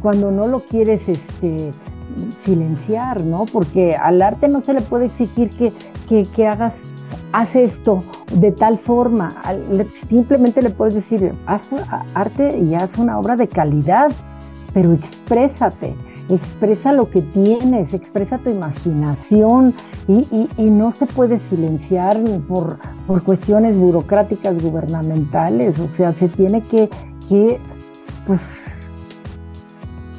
cuando 0.03 0.33
no 0.33 0.49
lo 0.49 0.59
quieres 0.59 1.09
este, 1.09 1.71
silenciar, 2.45 3.25
¿no? 3.25 3.45
Porque 3.53 3.95
al 3.95 4.21
arte 4.21 4.49
no 4.49 4.65
se 4.65 4.75
le 4.75 4.81
puede 4.81 5.07
exigir 5.07 5.49
que, 5.51 5.73
que, 6.09 6.25
que 6.25 6.45
hagas, 6.49 6.75
haz 7.31 7.55
esto 7.55 8.03
de 8.33 8.51
tal 8.51 8.81
forma, 8.81 9.33
simplemente 10.09 10.61
le 10.61 10.71
puedes 10.71 10.95
decir, 10.95 11.35
haz 11.47 11.69
arte 12.15 12.59
y 12.59 12.75
haz 12.75 12.91
una 12.99 13.17
obra 13.17 13.37
de 13.37 13.47
calidad, 13.47 14.11
pero 14.73 14.93
exprésate 14.93 15.95
expresa 16.29 16.93
lo 16.93 17.11
que 17.11 17.21
tienes, 17.21 17.93
expresa 17.93 18.39
tu 18.39 18.51
imaginación 18.51 19.75
y, 20.09 20.27
y, 20.33 20.49
y 20.57 20.71
no 20.71 20.93
se 20.93 21.07
puede 21.07 21.39
silenciar 21.39 22.19
por, 22.49 22.79
por, 23.07 23.23
cuestiones 23.23 23.77
burocráticas 23.77 24.61
gubernamentales, 24.61 25.79
o 25.79 25.89
sea, 25.97 26.13
se 26.15 26.29
tiene 26.29 26.63
que, 26.63 26.89
que, 27.29 27.61
pues, 28.27 28.41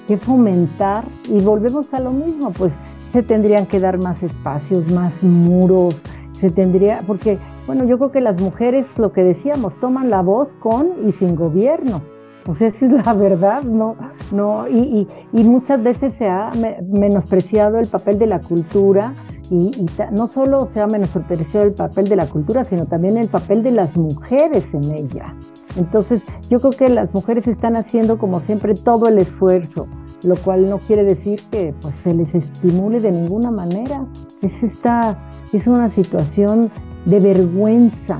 que 0.07 0.17
fomentar 0.17 1.03
y 1.29 1.41
volvemos 1.41 1.93
a 1.93 1.99
lo 1.99 2.11
mismo, 2.11 2.51
pues 2.51 2.71
se 3.11 3.23
tendrían 3.23 3.65
que 3.65 3.79
dar 3.79 3.97
más 3.97 4.21
espacios, 4.23 4.91
más 4.91 5.23
muros, 5.23 5.99
se 6.33 6.51
tendría, 6.51 7.01
porque, 7.07 7.39
bueno, 7.65 7.85
yo 7.85 7.97
creo 7.97 8.11
que 8.11 8.21
las 8.21 8.39
mujeres, 8.41 8.85
lo 8.97 9.11
que 9.13 9.23
decíamos, 9.23 9.79
toman 9.79 10.09
la 10.09 10.21
voz 10.21 10.49
con 10.59 11.07
y 11.07 11.11
sin 11.11 11.35
gobierno 11.35 12.01
pues 12.45 12.61
esa 12.61 12.85
es 12.85 13.05
la 13.05 13.13
verdad, 13.13 13.63
¿no? 13.63 13.95
no 14.31 14.67
y, 14.67 14.77
y, 14.77 15.07
y 15.33 15.43
muchas 15.43 15.81
veces 15.81 16.13
se 16.13 16.27
ha 16.27 16.51
menospreciado 16.87 17.79
el 17.79 17.87
papel 17.87 18.19
de 18.19 18.27
la 18.27 18.39
cultura 18.39 19.13
y, 19.49 19.71
no 20.11 20.27
solo 20.27 20.67
se 20.67 20.81
ha 20.81 20.87
menospreciado 20.87 21.65
el 21.65 21.73
papel 21.73 22.07
de 22.07 22.15
la 22.15 22.27
cultura, 22.27 22.65
sino 22.65 22.85
también 22.85 23.17
el 23.17 23.27
papel 23.27 23.63
de 23.63 23.71
las 23.71 23.97
mujeres 23.97 24.65
en 24.73 24.93
ella. 24.93 25.35
Entonces, 25.77 26.23
yo 26.49 26.59
creo 26.59 26.71
que 26.71 26.89
las 26.89 27.13
mujeres 27.13 27.47
están 27.47 27.75
haciendo, 27.75 28.17
como 28.17 28.39
siempre, 28.41 28.73
todo 28.73 29.07
el 29.07 29.17
esfuerzo, 29.17 29.87
lo 30.23 30.35
cual 30.35 30.69
no 30.69 30.79
quiere 30.79 31.03
decir 31.03 31.39
que 31.51 31.73
pues, 31.81 31.95
se 32.03 32.13
les 32.13 32.33
estimule 32.33 32.99
de 32.99 33.11
ninguna 33.11 33.51
manera. 33.51 34.05
Es, 34.41 34.63
esta, 34.63 35.17
es 35.51 35.67
una 35.67 35.89
situación 35.89 36.71
de 37.05 37.19
vergüenza. 37.19 38.19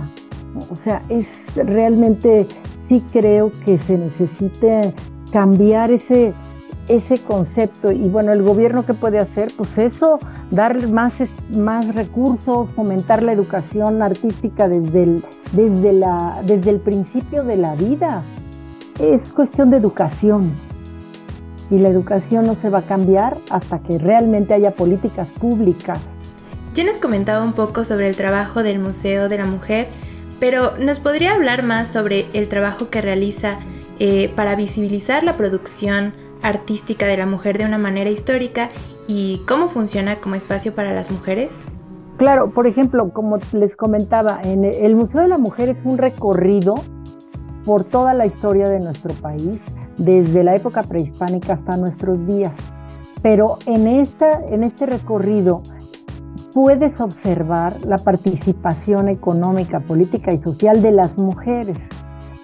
O 0.69 0.75
sea, 0.75 1.03
es 1.09 1.27
realmente 1.55 2.45
sí 2.87 3.03
creo 3.11 3.51
que 3.65 3.77
se 3.77 3.97
necesita 3.97 4.93
cambiar 5.31 5.91
ese, 5.91 6.33
ese 6.87 7.19
concepto. 7.19 7.91
Y 7.91 8.07
bueno, 8.07 8.31
el 8.31 8.43
gobierno 8.43 8.85
qué 8.85 8.93
puede 8.93 9.19
hacer? 9.19 9.49
Pues 9.55 9.77
eso, 9.77 10.19
dar 10.51 10.87
más, 10.89 11.13
más 11.51 11.93
recursos, 11.93 12.69
fomentar 12.75 13.23
la 13.23 13.33
educación 13.33 14.01
artística 14.01 14.67
desde 14.67 15.03
el, 15.03 15.23
desde, 15.53 15.93
la, 15.93 16.41
desde 16.43 16.71
el 16.71 16.79
principio 16.79 17.43
de 17.43 17.57
la 17.57 17.75
vida. 17.75 18.21
Es 18.99 19.33
cuestión 19.33 19.69
de 19.69 19.77
educación. 19.77 20.53
Y 21.71 21.79
la 21.79 21.89
educación 21.89 22.45
no 22.45 22.55
se 22.55 22.69
va 22.69 22.79
a 22.79 22.83
cambiar 22.83 23.35
hasta 23.49 23.79
que 23.79 23.97
realmente 23.97 24.53
haya 24.53 24.71
políticas 24.71 25.27
públicas. 25.29 25.99
Ya 26.75 26.83
nos 26.83 26.97
comentaba 26.97 27.43
un 27.43 27.53
poco 27.53 27.83
sobre 27.83 28.07
el 28.07 28.15
trabajo 28.15 28.61
del 28.61 28.79
Museo 28.79 29.29
de 29.29 29.37
la 29.37 29.45
Mujer 29.45 29.87
pero 30.39 30.77
¿nos 30.77 30.99
podría 30.99 31.33
hablar 31.33 31.63
más 31.63 31.91
sobre 31.91 32.25
el 32.33 32.49
trabajo 32.49 32.89
que 32.89 33.01
realiza 33.01 33.57
eh, 33.99 34.31
para 34.35 34.55
visibilizar 34.55 35.23
la 35.23 35.37
producción 35.37 36.13
artística 36.45 37.07
de 37.07 37.17
la 37.17 37.25
mujer 37.25 37.57
de 37.57 37.65
una 37.65 37.77
manera 37.77 38.09
histórica 38.09 38.69
y 39.07 39.41
cómo 39.47 39.67
funciona 39.67 40.21
como 40.21 40.35
espacio 40.35 40.75
para 40.75 40.93
las 40.93 41.11
mujeres? 41.11 41.59
Claro, 42.17 42.51
por 42.51 42.67
ejemplo, 42.67 43.11
como 43.11 43.37
les 43.53 43.75
comentaba, 43.75 44.39
en 44.43 44.63
el 44.63 44.95
Museo 44.95 45.21
de 45.21 45.27
la 45.27 45.37
Mujer 45.37 45.69
es 45.69 45.83
un 45.83 45.97
recorrido 45.97 46.75
por 47.65 47.83
toda 47.83 48.13
la 48.13 48.25
historia 48.25 48.69
de 48.69 48.79
nuestro 48.79 49.13
país, 49.15 49.59
desde 49.97 50.43
la 50.43 50.55
época 50.55 50.83
prehispánica 50.83 51.53
hasta 51.53 51.77
nuestros 51.77 52.25
días. 52.27 52.53
Pero 53.21 53.57
en, 53.65 53.87
esta, 53.87 54.39
en 54.49 54.63
este 54.63 54.85
recorrido 54.85 55.63
puedes 56.53 57.01
observar 57.01 57.73
la 57.85 57.97
participación 57.97 59.09
económica, 59.09 59.79
política 59.79 60.31
y 60.31 60.37
social 60.37 60.81
de 60.81 60.91
las 60.91 61.17
mujeres 61.17 61.77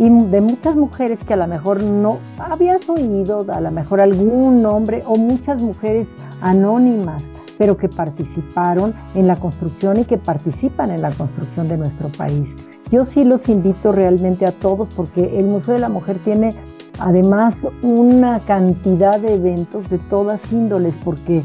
y 0.01 0.09
de 0.09 0.41
muchas 0.41 0.75
mujeres 0.75 1.19
que 1.27 1.35
a 1.35 1.37
lo 1.37 1.45
mejor 1.45 1.83
no 1.83 2.17
habías 2.39 2.89
oído, 2.89 3.45
a 3.53 3.61
lo 3.61 3.69
mejor 3.69 4.01
algún 4.01 4.63
nombre 4.63 5.03
o 5.05 5.15
muchas 5.15 5.61
mujeres 5.61 6.07
anónimas, 6.41 7.23
pero 7.59 7.77
que 7.77 7.87
participaron 7.87 8.95
en 9.13 9.27
la 9.27 9.35
construcción 9.35 9.99
y 9.99 10.05
que 10.05 10.17
participan 10.17 10.89
en 10.89 11.03
la 11.03 11.11
construcción 11.11 11.67
de 11.67 11.77
nuestro 11.77 12.09
país. 12.09 12.49
Yo 12.89 13.05
sí 13.05 13.23
los 13.23 13.47
invito 13.47 13.91
realmente 13.91 14.47
a 14.47 14.51
todos 14.51 14.89
porque 14.95 15.37
el 15.37 15.45
Museo 15.45 15.75
de 15.75 15.81
la 15.81 15.89
Mujer 15.89 16.17
tiene 16.17 16.49
además 16.97 17.55
una 17.83 18.39
cantidad 18.39 19.19
de 19.19 19.35
eventos 19.35 19.87
de 19.91 19.99
todas 19.99 20.39
índoles 20.51 20.95
porque 21.05 21.43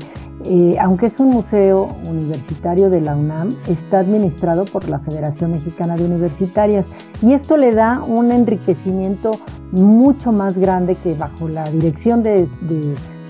eh, 0.49 0.77
aunque 0.81 1.07
es 1.07 1.19
un 1.19 1.31
museo 1.31 1.89
universitario 2.09 2.89
de 2.89 3.01
la 3.01 3.17
UNAM, 3.17 3.51
está 3.69 3.99
administrado 3.99 4.65
por 4.65 4.89
la 4.89 5.01
Federación 5.01 5.53
Mexicana 5.53 5.97
de 5.97 6.05
Universitarias 6.05 6.87
y 7.21 7.33
esto 7.33 7.57
le 7.57 7.75
da 7.75 8.01
un 8.07 8.31
enriquecimiento 8.31 9.33
mucho 9.73 10.31
más 10.31 10.57
grande 10.57 10.95
que 10.95 11.15
bajo 11.15 11.49
la 11.49 11.69
dirección 11.71 12.23
de, 12.23 12.49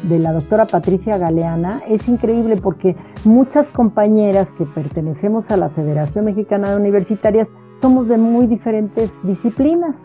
de, 0.03 0.19
la 0.19 0.33
doctora 0.33 0.67
Patricia 0.67 1.17
Galeana. 1.17 1.81
Es 1.89 2.07
increíble 2.07 2.59
porque 2.59 2.97
muchas 3.25 3.67
compañeras 3.69 4.49
que 4.59 4.67
pertenecemos 4.67 5.51
a 5.51 5.57
la 5.57 5.71
Federación 5.71 6.27
Mexicana 6.27 6.71
de 6.71 6.77
Universitarias 6.77 7.49
somos 7.81 8.09
de 8.09 8.19
muy 8.19 8.47
diferentes 8.47 9.11
disciplinas. 9.23 9.97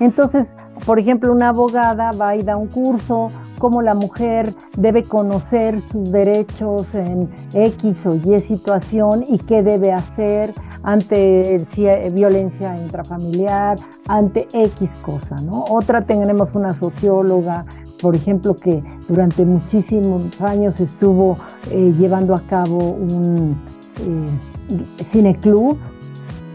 Entonces, 0.00 0.56
por 0.84 0.98
ejemplo, 0.98 1.32
una 1.32 1.48
abogada 1.48 2.10
va 2.12 2.36
y 2.36 2.42
da 2.42 2.56
un 2.56 2.68
curso, 2.68 3.28
cómo 3.58 3.82
la 3.82 3.94
mujer 3.94 4.52
debe 4.76 5.02
conocer 5.02 5.80
sus 5.80 6.10
derechos 6.10 6.94
en 6.94 7.30
X 7.54 7.96
o 8.06 8.14
Y 8.14 8.40
situación 8.40 9.24
y 9.26 9.38
qué 9.38 9.62
debe 9.62 9.92
hacer 9.92 10.52
ante 10.82 11.66
violencia 12.12 12.74
intrafamiliar, 12.76 13.78
ante 14.06 14.46
X 14.52 14.90
cosa, 15.02 15.36
¿no? 15.36 15.64
Otra 15.70 16.04
tenemos 16.04 16.48
una 16.54 16.74
socióloga, 16.74 17.64
por 18.00 18.14
ejemplo, 18.14 18.54
que 18.54 18.82
durante 19.08 19.44
muchísimos 19.44 20.40
años 20.40 20.78
estuvo 20.78 21.36
eh, 21.70 21.92
llevando 21.98 22.34
a 22.34 22.40
cabo 22.40 22.78
un 22.78 23.56
eh, 24.00 25.04
cineclub 25.10 25.76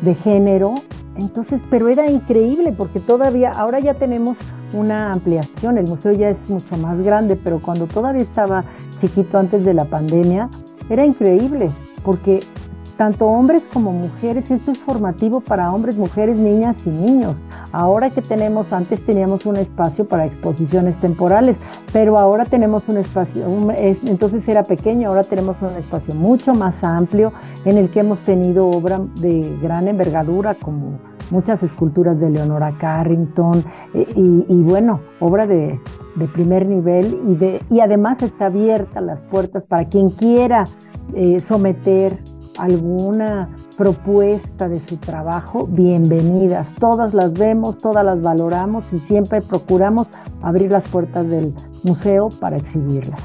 de 0.02 0.16
género 0.16 0.76
entonces, 1.18 1.62
pero 1.70 1.88
era 1.88 2.10
increíble 2.10 2.74
porque 2.76 3.00
todavía, 3.00 3.52
ahora 3.52 3.80
ya 3.80 3.94
tenemos 3.94 4.38
una 4.74 5.12
ampliación, 5.12 5.78
el 5.78 5.88
museo 5.88 6.14
ya 6.14 6.30
es 6.30 6.50
mucho 6.50 6.78
más 6.78 6.98
grande, 7.00 7.36
pero 7.36 7.60
cuando 7.60 7.88
todavía 7.88 8.22
estaba 8.22 8.64
chiquito 9.02 9.38
antes 9.38 9.66
de 9.66 9.74
la 9.74 9.86
pandemia, 9.86 10.50
era 10.90 11.06
increíble 11.06 11.72
porque 12.04 12.42
tanto 13.02 13.26
hombres 13.26 13.64
como 13.74 13.92
mujeres, 13.92 14.52
esto 14.52 14.70
es 14.70 14.78
formativo 14.78 15.42
para 15.42 15.74
hombres, 15.74 15.98
mujeres, 15.98 16.38
niñas 16.38 16.76
y 16.86 16.92
niños. 16.92 17.42
Ahora 17.72 18.12
que 18.12 18.22
tenemos, 18.22 18.72
antes 18.72 19.04
teníamos 19.04 19.48
un 19.48 19.58
espacio 19.58 20.08
para 20.08 20.28
exposiciones 20.28 21.00
temporales, 21.00 21.58
pero 21.92 22.20
ahora 22.20 22.46
tenemos 22.46 22.88
un 22.90 22.98
espacio, 22.98 23.48
entonces 24.06 24.48
era 24.48 24.62
pequeño, 24.62 25.10
ahora 25.10 25.24
tenemos 25.24 25.56
un 25.64 25.76
espacio 25.80 26.14
mucho 26.14 26.54
más 26.54 26.84
amplio 26.84 27.34
en 27.66 27.78
el 27.78 27.90
que 27.90 28.02
hemos 28.02 28.20
tenido 28.20 28.68
obra 28.68 29.02
de 29.20 29.52
gran 29.64 29.88
envergadura 29.88 30.54
como 30.54 31.00
muchas 31.32 31.64
esculturas 31.64 32.20
de 32.20 32.30
Leonora 32.30 32.78
Carrington 32.80 33.64
eh, 33.96 34.06
y, 34.16 34.62
bueno, 34.62 35.00
obra 35.20 35.48
de, 35.48 35.80
primer 36.34 36.68
nivel 36.68 37.20
y, 37.30 37.36
de, 37.36 37.64
y 37.72 37.80
además 37.80 38.22
está 38.22 38.46
abierta 38.46 39.02
las 39.02 39.20
puertas 39.22 39.64
para 39.64 39.86
quien 39.86 40.10
quiera 40.10 40.66
eh, 41.16 41.40
someter 41.40 42.20
alguna 42.62 43.50
propuesta 43.76 44.70
de 44.70 44.80
su 44.80 44.98
trabajo, 44.98 45.66
bienvenidas. 45.66 46.68
Todas 46.80 47.16
las 47.16 47.34
vemos, 47.34 47.80
todas 47.80 48.06
las 48.06 48.22
valoramos 48.22 48.86
y 48.94 49.00
siempre 49.00 49.42
procuramos 49.42 50.08
abrir 50.44 50.72
las 50.72 50.88
puertas 50.88 51.28
del 51.28 51.56
museo 51.84 52.30
para 52.40 52.58
exhibirlas. 52.58 53.20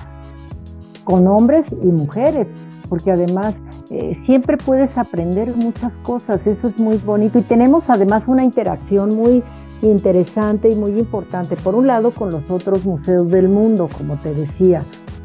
Con 1.05 1.29
hombres 1.29 1.67
y 1.71 1.87
mujeres, 1.87 2.49
porque 2.89 3.13
además 3.13 3.55
eh, 3.91 4.19
siempre 4.25 4.57
puedes 4.57 4.97
aprender 4.97 5.55
muchas 5.55 5.93
cosas, 5.99 6.47
eso 6.47 6.69
es 6.69 6.79
muy 6.79 6.97
bonito. 6.97 7.39
Y 7.39 7.43
tenemos 7.43 7.91
además 7.91 8.23
una 8.27 8.43
interacción 8.43 9.15
muy 9.15 9.45
interesante 9.83 10.71
y 10.71 10.77
muy 10.77 10.99
importante, 10.99 11.57
por 11.57 11.75
un 11.75 11.87
lado 11.87 12.11
con 12.11 12.31
los 12.31 12.51
otros 12.51 12.87
museos 12.87 13.29
del 13.29 13.51
mundo, 13.51 13.91
como 13.99 14.19
te 14.19 14.33
decía, 14.33 14.83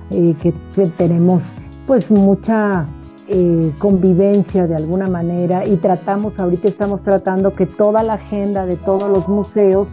eh, 0.09 0.35
que 0.41 0.51
tenemos 0.97 1.43
pues 1.87 2.11
mucha 2.11 2.87
eh, 3.33 3.71
convivencia 3.79 4.67
de 4.67 4.75
alguna 4.75 5.07
manera 5.07 5.65
y 5.65 5.77
tratamos, 5.77 6.37
ahorita 6.37 6.67
estamos 6.67 7.01
tratando 7.01 7.55
que 7.55 7.65
toda 7.65 8.03
la 8.03 8.15
agenda 8.15 8.65
de 8.65 8.75
todos 8.75 9.09
los 9.09 9.29
museos 9.29 9.87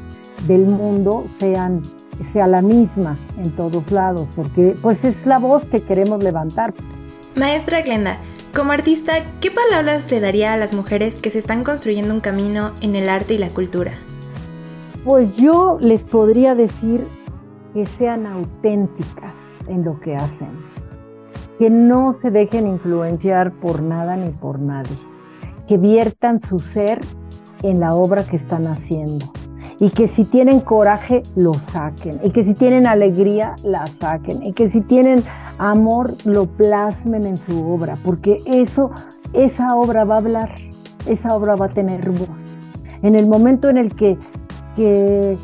del 0.48 0.66
mundo 0.66 1.24
sean, 1.38 1.82
sea 2.32 2.48
la 2.48 2.62
misma 2.62 3.16
en 3.40 3.52
todos 3.52 3.92
lados, 3.92 4.28
porque 4.34 4.74
pues 4.82 5.04
es 5.04 5.24
la 5.24 5.38
voz 5.38 5.64
que 5.66 5.80
queremos 5.80 6.20
levantar. 6.20 6.74
Maestra 7.36 7.82
Glenda, 7.82 8.18
como 8.52 8.72
artista, 8.72 9.12
¿qué 9.40 9.52
palabras 9.52 10.10
le 10.10 10.18
daría 10.18 10.52
a 10.52 10.56
las 10.56 10.74
mujeres 10.74 11.14
que 11.14 11.30
se 11.30 11.38
están 11.38 11.62
construyendo 11.62 12.12
un 12.12 12.20
camino 12.20 12.72
en 12.80 12.96
el 12.96 13.08
arte 13.08 13.34
y 13.34 13.38
la 13.38 13.50
cultura? 13.50 13.92
Pues 15.04 15.36
yo 15.36 15.78
les 15.80 16.02
podría 16.02 16.56
decir 16.56 17.06
que 17.72 17.86
sean 17.86 18.26
auténticas 18.26 19.32
en 19.68 19.84
lo 19.84 20.00
que 20.00 20.16
hacen 20.16 20.67
que 21.58 21.70
no 21.70 22.12
se 22.12 22.30
dejen 22.30 22.66
influenciar 22.66 23.52
por 23.52 23.82
nada 23.82 24.16
ni 24.16 24.30
por 24.30 24.60
nadie, 24.60 24.96
que 25.66 25.76
viertan 25.76 26.40
su 26.42 26.58
ser 26.58 27.00
en 27.62 27.80
la 27.80 27.94
obra 27.94 28.24
que 28.24 28.36
están 28.36 28.66
haciendo 28.66 29.26
y 29.80 29.90
que 29.90 30.08
si 30.08 30.24
tienen 30.24 30.60
coraje 30.60 31.22
lo 31.36 31.54
saquen 31.54 32.20
y 32.22 32.30
que 32.30 32.44
si 32.44 32.54
tienen 32.54 32.86
alegría 32.86 33.54
la 33.64 33.86
saquen 33.86 34.42
y 34.42 34.52
que 34.52 34.70
si 34.70 34.80
tienen 34.80 35.20
amor 35.58 36.12
lo 36.24 36.46
plasmen 36.46 37.26
en 37.26 37.36
su 37.36 37.68
obra, 37.68 37.94
porque 38.04 38.38
eso 38.46 38.90
esa 39.32 39.76
obra 39.76 40.04
va 40.04 40.16
a 40.16 40.18
hablar, 40.18 40.54
esa 41.06 41.34
obra 41.34 41.56
va 41.56 41.66
a 41.66 41.74
tener 41.74 42.08
voz. 42.10 42.28
En 43.02 43.14
el 43.14 43.26
momento 43.26 43.68
en 43.68 43.78
el 43.78 43.94
que, 43.94 44.16
que 44.74 45.36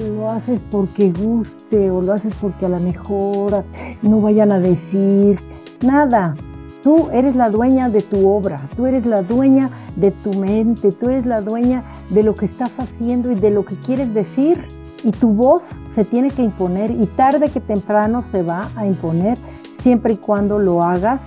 lo 0.00 0.30
haces 0.30 0.60
porque 0.70 1.12
guste 1.12 1.90
o 1.90 2.02
lo 2.02 2.12
haces 2.12 2.34
porque 2.40 2.66
a 2.66 2.68
lo 2.68 2.80
mejor 2.80 3.64
no 4.02 4.20
vayan 4.20 4.52
a 4.52 4.58
decir 4.58 5.38
nada. 5.82 6.34
Tú 6.82 7.08
eres 7.12 7.34
la 7.34 7.48
dueña 7.48 7.88
de 7.88 8.02
tu 8.02 8.28
obra, 8.28 8.68
tú 8.76 8.84
eres 8.84 9.06
la 9.06 9.22
dueña 9.22 9.70
de 9.96 10.10
tu 10.10 10.34
mente, 10.34 10.92
tú 10.92 11.08
eres 11.08 11.24
la 11.24 11.40
dueña 11.40 11.82
de 12.10 12.22
lo 12.22 12.34
que 12.34 12.46
estás 12.46 12.72
haciendo 12.78 13.32
y 13.32 13.36
de 13.36 13.50
lo 13.50 13.64
que 13.64 13.76
quieres 13.76 14.12
decir. 14.12 14.62
Y 15.02 15.10
tu 15.10 15.28
voz 15.28 15.62
se 15.94 16.04
tiene 16.04 16.30
que 16.30 16.42
imponer 16.42 16.90
y 16.90 17.06
tarde 17.06 17.48
que 17.48 17.60
temprano 17.60 18.24
se 18.30 18.42
va 18.42 18.68
a 18.76 18.86
imponer 18.86 19.38
siempre 19.82 20.14
y 20.14 20.16
cuando 20.16 20.58
lo 20.58 20.82
hagas 20.82 21.20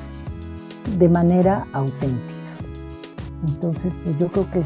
de 0.98 1.10
manera 1.10 1.66
auténtica. 1.74 2.34
Entonces, 3.48 3.92
pues 4.04 4.18
yo 4.18 4.28
creo 4.28 4.52
que 4.52 4.62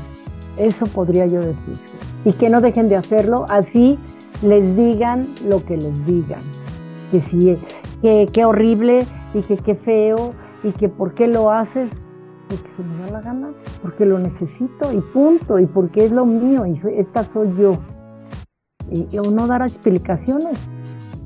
eso 0.57 0.85
podría 0.87 1.25
yo 1.25 1.39
decir 1.39 1.90
y 2.25 2.33
que 2.33 2.49
no 2.49 2.61
dejen 2.61 2.89
de 2.89 2.95
hacerlo, 2.95 3.45
así 3.49 3.97
les 4.43 4.75
digan 4.75 5.25
lo 5.47 5.63
que 5.63 5.77
les 5.77 6.05
digan. 6.05 6.41
Que 7.11 7.21
sí, 7.21 7.55
que 8.01 8.27
qué 8.31 8.45
horrible 8.45 9.05
y 9.33 9.41
que 9.41 9.57
qué 9.57 9.75
feo 9.75 10.33
y 10.63 10.71
que 10.71 10.89
por 10.89 11.13
qué 11.13 11.27
lo 11.27 11.51
haces, 11.51 11.89
porque 12.47 12.69
se 12.75 12.83
me 12.83 13.03
da 13.03 13.11
la 13.11 13.21
gana, 13.21 13.49
porque 13.81 14.05
lo 14.05 14.19
necesito 14.19 14.91
y 14.93 15.01
punto, 15.13 15.59
y 15.59 15.65
porque 15.65 16.05
es 16.05 16.11
lo 16.11 16.25
mío 16.25 16.65
y 16.65 16.79
esta 16.97 17.23
soy 17.23 17.53
yo. 17.57 17.77
Y, 18.89 19.17
o 19.17 19.31
no 19.31 19.47
dar 19.47 19.61
explicaciones. 19.61 20.59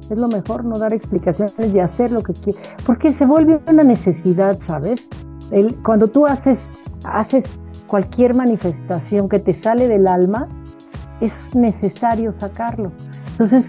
Es 0.09 0.19
lo 0.19 0.27
mejor 0.27 0.63
no 0.65 0.77
dar 0.77 0.93
explicaciones 0.93 1.73
y 1.73 1.79
hacer 1.79 2.11
lo 2.11 2.21
que 2.21 2.33
quieres, 2.33 2.75
porque 2.85 3.11
se 3.11 3.25
vuelve 3.25 3.59
una 3.67 3.83
necesidad, 3.83 4.59
¿sabes? 4.67 5.09
El, 5.49 5.75
cuando 5.81 6.07
tú 6.07 6.27
haces, 6.27 6.59
haces 7.05 7.43
cualquier 7.87 8.35
manifestación 8.35 9.27
que 9.27 9.39
te 9.39 9.53
sale 9.53 9.87
del 9.87 10.07
alma, 10.07 10.47
es 11.21 11.55
necesario 11.55 12.31
sacarlo. 12.31 12.91
Entonces, 13.31 13.65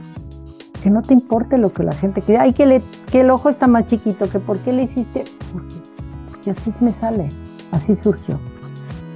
que 0.83 0.91
no 0.91 1.03
te 1.03 1.15
importe 1.15 1.59
lo 1.59 1.71
que 1.71 1.83
la 1.83 1.93
gente 1.93 2.23
quiere. 2.23 2.41
Ay, 2.41 2.53
que, 2.53 2.67
le, 2.67 2.83
que 3.11 3.21
el 3.21 3.31
ojo 3.31 3.49
está 3.49 3.67
más 3.67 3.87
chiquito, 3.87 4.29
que 4.31 4.39
por 4.39 4.59
qué 4.59 4.73
le 4.73 4.85
hiciste. 4.85 5.25
Porque, 6.31 6.51
así 6.51 6.73
me 6.81 6.93
sale, 7.01 7.29
así 7.73 7.97
surgió. 7.97 8.39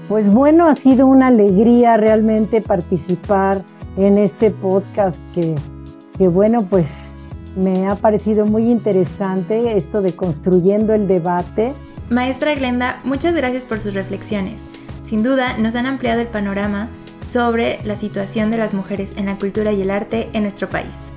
Pues 0.09 0.33
bueno, 0.33 0.67
ha 0.67 0.75
sido 0.75 1.07
una 1.07 1.29
alegría 1.29 1.97
realmente 1.97 2.61
participar 2.61 3.63
en 3.97 4.19
este 4.19 4.51
podcast 4.51 5.17
que, 5.33 5.55
que 6.19 6.27
bueno, 6.27 6.59
pues 6.69 6.87
me 7.57 7.87
ha 7.87 7.95
parecido 7.95 8.47
muy 8.47 8.71
interesante 8.71 9.77
esto 9.77 10.03
de 10.03 10.13
construyendo 10.15 10.95
el 10.95 11.07
debate. 11.07 11.73
Maestra 12.09 12.55
Glenda, 12.55 12.99
muchas 13.05 13.35
gracias 13.35 13.67
por 13.67 13.79
sus 13.81 13.95
reflexiones. 13.95 14.65
Sin 15.05 15.23
duda, 15.23 15.59
nos 15.59 15.77
han 15.77 15.87
ampliado 15.87 16.21
el 16.21 16.29
panorama 16.29 16.89
sobre 17.31 17.79
la 17.85 17.95
situación 17.95 18.51
de 18.51 18.59
las 18.59 18.75
mujeres 18.75 19.17
en 19.17 19.27
la 19.27 19.37
cultura 19.37 19.71
y 19.73 19.83
el 19.83 19.91
arte 19.91 20.29
en 20.33 20.43
nuestro 20.43 20.69
país. 20.69 21.13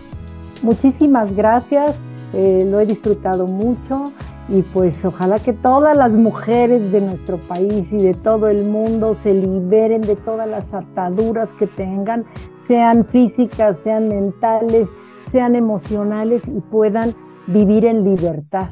Muchísimas 0.61 1.35
gracias, 1.35 1.99
eh, 2.33 2.67
lo 2.69 2.79
he 2.79 2.85
disfrutado 2.85 3.47
mucho 3.47 4.13
y 4.47 4.61
pues 4.61 4.97
ojalá 5.03 5.39
que 5.39 5.53
todas 5.53 5.97
las 5.97 6.11
mujeres 6.11 6.91
de 6.91 7.01
nuestro 7.01 7.37
país 7.37 7.85
y 7.91 7.97
de 7.97 8.13
todo 8.13 8.47
el 8.47 8.65
mundo 8.69 9.17
se 9.23 9.33
liberen 9.33 10.01
de 10.01 10.15
todas 10.17 10.47
las 10.47 10.71
ataduras 10.71 11.49
que 11.57 11.65
tengan, 11.65 12.25
sean 12.67 13.05
físicas, 13.07 13.75
sean 13.83 14.09
mentales, 14.09 14.87
sean 15.31 15.55
emocionales 15.55 16.43
y 16.45 16.59
puedan 16.59 17.15
vivir 17.47 17.85
en 17.85 18.03
libertad. 18.03 18.69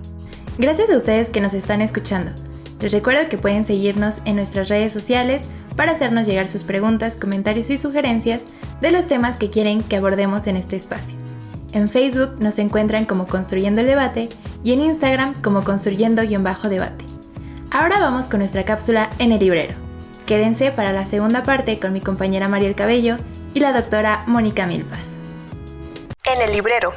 Gracias 0.60 0.92
a 0.92 0.96
ustedes 0.96 1.32
que 1.32 1.42
nos 1.42 1.56
están 1.56 1.82
escuchando. 1.82 2.32
Les 2.82 2.92
recuerdo 2.92 3.30
que 3.30 3.38
pueden 3.38 3.64
seguirnos 3.64 4.22
en 4.26 4.36
nuestras 4.36 4.70
redes 4.70 4.92
sociales 4.92 5.48
para 5.82 5.94
hacernos 5.94 6.28
llegar 6.28 6.48
sus 6.48 6.64
preguntas, 6.64 7.18
comentarios 7.18 7.72
y 7.72 7.80
sugerencias 7.80 8.46
de 8.82 8.92
los 8.92 9.08
temas 9.08 9.36
que 9.36 9.50
quieren 9.50 9.82
que 9.82 9.96
abordemos 9.96 10.46
en 10.46 10.56
este 10.56 10.76
espacio. 10.76 11.18
En 11.74 11.90
Facebook 11.90 12.36
nos 12.40 12.60
encuentran 12.60 13.06
como 13.06 13.26
Construyendo 13.26 13.82
el 13.82 13.88
Debate 13.88 14.30
y 14.64 14.74
en 14.74 14.82
Instagram 14.82 15.34
como 15.42 15.64
Construyendo-Debate. 15.64 17.06
Ahora 17.72 18.00
vamos 18.00 18.28
con 18.28 18.42
nuestra 18.42 18.64
cápsula 18.64 19.10
en 19.18 19.32
el 19.32 19.40
librero. 19.40 19.74
Quédense 20.28 20.72
para 20.72 20.94
la 20.94 21.08
segunda 21.08 21.42
parte 21.42 21.80
con 21.80 21.94
mi 21.94 22.02
compañera 22.02 22.48
Mariel 22.48 22.76
Cabello 22.76 23.16
y 23.56 23.60
la 23.60 23.74
doctora 23.74 24.24
Mónica 24.28 24.68
Milpas 24.68 25.11
el 26.42 26.54
librero. 26.54 26.94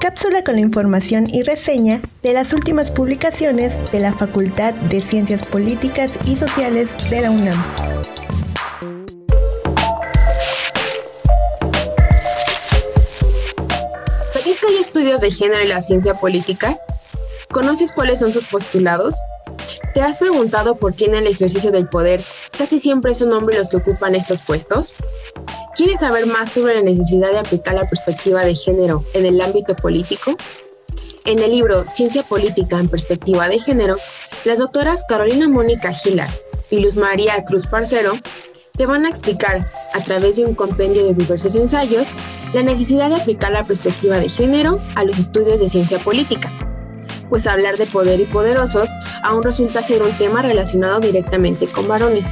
Cápsula 0.00 0.44
con 0.44 0.56
la 0.56 0.60
información 0.60 1.26
y 1.26 1.42
reseña 1.42 2.00
de 2.22 2.32
las 2.32 2.52
últimas 2.52 2.90
publicaciones 2.90 3.72
de 3.90 4.00
la 4.00 4.12
Facultad 4.12 4.74
de 4.74 5.00
Ciencias 5.00 5.46
Políticas 5.46 6.12
y 6.26 6.36
Sociales 6.36 6.90
de 7.10 7.20
la 7.22 7.30
UNAM. 7.30 7.64
¿Pediste 14.34 14.66
ya 14.72 14.80
estudios 14.80 15.20
de 15.22 15.30
género 15.30 15.60
en 15.60 15.70
la 15.70 15.82
ciencia 15.82 16.14
política? 16.14 16.78
¿Conoces 17.50 17.92
cuáles 17.92 18.18
son 18.18 18.32
sus 18.32 18.46
postulados? 18.46 19.14
¿Te 19.96 20.02
has 20.02 20.18
preguntado 20.18 20.76
por 20.76 20.92
qué 20.92 21.06
en 21.06 21.14
el 21.14 21.26
ejercicio 21.26 21.70
del 21.70 21.88
poder 21.88 22.22
casi 22.58 22.80
siempre 22.80 23.14
son 23.14 23.32
hombres 23.32 23.56
los 23.56 23.70
que 23.70 23.76
ocupan 23.78 24.14
estos 24.14 24.42
puestos? 24.42 24.92
¿Quieres 25.74 26.00
saber 26.00 26.26
más 26.26 26.52
sobre 26.52 26.74
la 26.74 26.82
necesidad 26.82 27.32
de 27.32 27.38
aplicar 27.38 27.76
la 27.76 27.88
perspectiva 27.88 28.44
de 28.44 28.54
género 28.54 29.06
en 29.14 29.24
el 29.24 29.40
ámbito 29.40 29.74
político? 29.74 30.36
En 31.24 31.38
el 31.38 31.50
libro 31.50 31.84
Ciencia 31.84 32.22
Política 32.24 32.78
en 32.78 32.90
Perspectiva 32.90 33.48
de 33.48 33.58
Género, 33.58 33.96
las 34.44 34.58
doctoras 34.58 35.06
Carolina 35.08 35.48
Mónica 35.48 35.94
Gilas 35.94 36.44
y 36.70 36.80
Luz 36.80 36.96
María 36.96 37.42
Cruz 37.46 37.66
Parcero 37.66 38.18
te 38.72 38.84
van 38.84 39.06
a 39.06 39.08
explicar, 39.08 39.66
a 39.94 40.04
través 40.04 40.36
de 40.36 40.44
un 40.44 40.54
compendio 40.54 41.06
de 41.06 41.14
diversos 41.14 41.54
ensayos, 41.54 42.08
la 42.52 42.62
necesidad 42.62 43.08
de 43.08 43.16
aplicar 43.16 43.50
la 43.50 43.64
perspectiva 43.64 44.16
de 44.16 44.28
género 44.28 44.78
a 44.94 45.04
los 45.04 45.18
estudios 45.18 45.58
de 45.58 45.70
ciencia 45.70 45.98
política 45.98 46.52
pues 47.28 47.46
hablar 47.46 47.76
de 47.76 47.86
poder 47.86 48.20
y 48.20 48.24
poderosos 48.24 48.90
aún 49.22 49.42
resulta 49.42 49.82
ser 49.82 50.02
un 50.02 50.12
tema 50.12 50.42
relacionado 50.42 51.00
directamente 51.00 51.66
con 51.66 51.88
varones. 51.88 52.26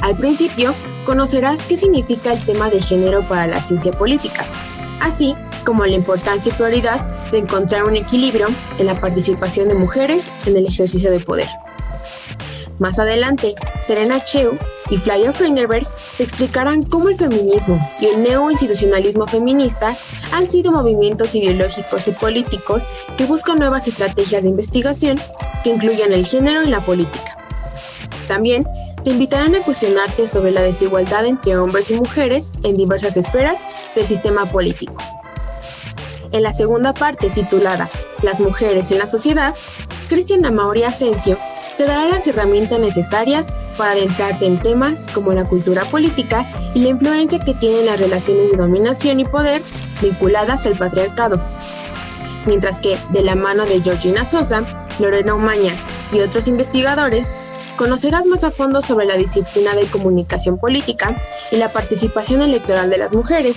Al 0.00 0.16
principio, 0.16 0.74
conocerás 1.04 1.62
qué 1.62 1.76
significa 1.76 2.32
el 2.32 2.44
tema 2.44 2.70
de 2.70 2.80
género 2.80 3.22
para 3.22 3.46
la 3.46 3.60
ciencia 3.60 3.92
política, 3.92 4.44
así 5.00 5.34
como 5.64 5.84
la 5.84 5.94
importancia 5.94 6.52
y 6.52 6.54
prioridad 6.54 7.00
de 7.30 7.38
encontrar 7.38 7.84
un 7.84 7.96
equilibrio 7.96 8.48
en 8.78 8.86
la 8.86 8.94
participación 8.94 9.68
de 9.68 9.74
mujeres 9.74 10.30
en 10.46 10.56
el 10.56 10.66
ejercicio 10.66 11.10
de 11.10 11.20
poder. 11.20 11.48
Más 12.80 12.98
adelante, 12.98 13.54
Serena 13.82 14.22
Cheu 14.22 14.56
y 14.88 14.96
Flavia 14.96 15.34
Frenderberg 15.34 15.86
te 16.16 16.22
explicarán 16.22 16.80
cómo 16.80 17.10
el 17.10 17.16
feminismo 17.16 17.78
y 18.00 18.06
el 18.06 18.22
neoinstitucionalismo 18.22 19.26
feminista 19.26 19.94
han 20.32 20.50
sido 20.50 20.72
movimientos 20.72 21.34
ideológicos 21.34 22.08
y 22.08 22.12
políticos 22.12 22.84
que 23.18 23.26
buscan 23.26 23.58
nuevas 23.58 23.86
estrategias 23.86 24.42
de 24.42 24.48
investigación 24.48 25.20
que 25.62 25.68
incluyan 25.68 26.14
el 26.14 26.24
género 26.24 26.62
en 26.62 26.70
la 26.70 26.80
política. 26.80 27.36
También 28.26 28.66
te 29.04 29.10
invitarán 29.10 29.54
a 29.56 29.60
cuestionarte 29.60 30.26
sobre 30.26 30.50
la 30.50 30.62
desigualdad 30.62 31.26
entre 31.26 31.58
hombres 31.58 31.90
y 31.90 31.96
mujeres 31.96 32.50
en 32.64 32.78
diversas 32.78 33.18
esferas 33.18 33.58
del 33.94 34.06
sistema 34.06 34.46
político. 34.46 34.96
En 36.32 36.42
la 36.42 36.54
segunda 36.54 36.94
parte 36.94 37.28
titulada 37.28 37.90
Las 38.22 38.40
mujeres 38.40 38.90
en 38.90 39.00
la 39.00 39.06
sociedad, 39.06 39.54
Cristian 40.08 40.46
Amaury 40.46 40.84
Asensio 40.84 41.36
te 41.80 41.86
dará 41.86 42.04
las 42.04 42.28
herramientas 42.28 42.78
necesarias 42.78 43.48
para 43.78 43.92
adentrarte 43.92 44.44
en 44.44 44.58
temas 44.58 45.08
como 45.14 45.32
la 45.32 45.46
cultura 45.46 45.82
política 45.86 46.44
y 46.74 46.80
la 46.80 46.90
influencia 46.90 47.38
que 47.38 47.54
tienen 47.54 47.86
las 47.86 47.98
relaciones 47.98 48.50
de 48.50 48.58
dominación 48.58 49.18
y 49.18 49.24
poder 49.24 49.62
vinculadas 50.02 50.66
al 50.66 50.74
patriarcado. 50.74 51.40
Mientras 52.44 52.82
que, 52.82 52.98
de 53.14 53.22
la 53.22 53.34
mano 53.34 53.64
de 53.64 53.80
Georgina 53.80 54.26
Sosa, 54.26 54.62
Lorena 54.98 55.34
Umaña 55.34 55.72
y 56.12 56.20
otros 56.20 56.48
investigadores, 56.48 57.32
conocerás 57.78 58.26
más 58.26 58.44
a 58.44 58.50
fondo 58.50 58.82
sobre 58.82 59.06
la 59.06 59.16
disciplina 59.16 59.74
de 59.74 59.86
comunicación 59.86 60.58
política 60.58 61.16
y 61.50 61.56
la 61.56 61.72
participación 61.72 62.42
electoral 62.42 62.90
de 62.90 62.98
las 62.98 63.14
mujeres, 63.14 63.56